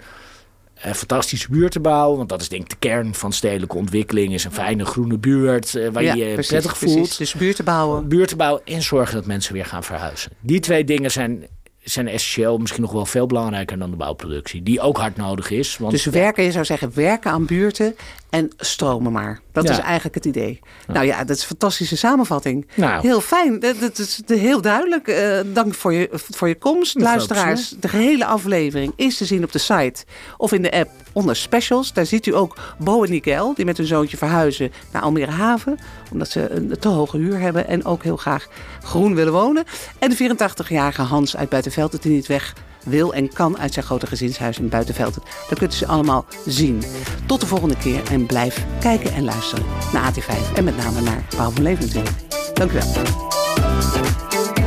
Uh, 0.85 0.93
fantastische 0.93 1.47
buurten 1.49 1.81
bouwen. 1.81 2.17
Want 2.17 2.29
dat 2.29 2.41
is 2.41 2.49
denk 2.49 2.61
ik 2.61 2.69
de 2.69 2.75
kern 2.87 3.13
van 3.13 3.33
stedelijke 3.33 3.77
ontwikkeling. 3.77 4.33
Is 4.33 4.43
een 4.43 4.51
fijne 4.51 4.85
groene 4.85 5.17
buurt 5.17 5.73
uh, 5.75 5.89
waar 5.89 6.03
ja, 6.03 6.13
je 6.13 6.25
je 6.25 6.33
prettig 6.33 6.77
voelt. 6.77 6.93
Precies. 6.93 7.17
Dus 7.17 7.33
buurten 7.33 7.65
bouwen. 7.65 8.07
Buurten 8.07 8.37
bouwen 8.37 8.61
en 8.65 8.81
zorgen 8.81 9.15
dat 9.15 9.25
mensen 9.25 9.53
weer 9.53 9.65
gaan 9.65 9.83
verhuizen. 9.83 10.31
Die 10.39 10.59
twee 10.59 10.83
dingen 10.83 11.11
zijn 11.11 11.47
zijn 11.83 12.07
essentieel, 12.07 12.57
misschien 12.57 12.81
nog 12.81 12.91
wel 12.91 13.05
veel 13.05 13.25
belangrijker 13.25 13.79
dan 13.79 13.89
de 13.89 13.95
bouwproductie. 13.95 14.63
Die 14.63 14.81
ook 14.81 14.97
hard 14.97 15.17
nodig 15.17 15.49
is. 15.49 15.77
Want, 15.77 15.91
dus 15.91 16.05
werken, 16.05 16.43
je 16.43 16.51
zou 16.51 16.65
zeggen, 16.65 16.91
werken 16.93 17.31
aan 17.31 17.45
buurten 17.45 17.95
en 18.29 18.51
stromen 18.57 19.11
maar. 19.11 19.39
Dat 19.51 19.63
ja. 19.63 19.71
is 19.71 19.77
eigenlijk 19.77 20.15
het 20.15 20.25
idee. 20.25 20.59
Ja. 20.87 20.93
Nou 20.93 21.05
ja, 21.05 21.23
dat 21.23 21.35
is 21.35 21.41
een 21.41 21.47
fantastische 21.47 21.97
samenvatting. 21.97 22.67
Nou. 22.75 23.01
Heel 23.01 23.21
fijn. 23.21 23.59
Dat, 23.59 23.97
is 23.97 24.21
heel 24.25 24.61
duidelijk. 24.61 25.07
Uh, 25.07 25.39
dank 25.53 25.73
voor 25.73 25.93
je, 25.93 26.09
voor 26.11 26.47
je 26.47 26.57
komst. 26.57 26.93
Dat 26.93 27.03
Luisteraars, 27.03 27.69
de 27.79 27.87
gehele 27.87 28.25
aflevering 28.25 28.93
is 28.95 29.17
te 29.17 29.25
zien 29.25 29.43
op 29.43 29.51
de 29.51 29.59
site 29.59 30.05
of 30.37 30.51
in 30.51 30.61
de 30.61 30.71
app 30.71 30.89
onder 31.13 31.35
specials. 31.35 31.93
Daar 31.93 32.05
ziet 32.05 32.25
u 32.25 32.35
ook 32.35 32.57
Bo 32.77 33.03
en 33.03 33.09
Nikel, 33.09 33.53
die 33.53 33.65
met 33.65 33.77
hun 33.77 33.87
zoontje 33.87 34.17
verhuizen 34.17 34.71
naar 34.91 35.01
Almere 35.01 35.31
Haven. 35.31 35.79
Omdat 36.11 36.29
ze 36.29 36.49
een 36.49 36.79
te 36.79 36.87
hoge 36.87 37.17
huur 37.17 37.39
hebben 37.39 37.67
en 37.67 37.85
ook 37.85 38.03
heel 38.03 38.17
graag 38.17 38.47
groen 38.83 39.15
willen 39.15 39.33
wonen. 39.33 39.63
En 39.99 40.09
de 40.09 40.35
84-jarige 40.35 41.01
Hans 41.01 41.37
uit 41.37 41.49
Buitenveld, 41.49 41.91
dat 41.91 42.03
hij 42.03 42.11
niet 42.11 42.27
weg 42.27 42.53
wil 42.85 43.13
en 43.13 43.33
kan 43.33 43.57
uit 43.57 43.73
zijn 43.73 43.85
grote 43.85 44.07
gezinshuis 44.07 44.59
in 44.59 44.69
Buitenveld. 44.69 45.17
Dat 45.49 45.59
kunt 45.59 45.73
u 45.73 45.75
ze 45.75 45.87
allemaal 45.87 46.25
zien. 46.45 46.83
Tot 47.25 47.39
de 47.41 47.47
volgende 47.47 47.77
keer 47.77 48.01
en 48.11 48.25
blijf 48.25 48.65
kijken 48.79 49.13
en 49.13 49.23
luisteren 49.23 49.65
naar 49.93 50.11
AT5. 50.11 50.53
En 50.55 50.63
met 50.63 50.77
name 50.77 51.01
naar 51.01 51.25
Paul 51.35 51.51
van 51.51 51.63
Leven 51.63 51.85
natuurlijk. 51.85 52.15
Dank 52.53 52.71
u 52.71 52.73
wel. 52.73 54.58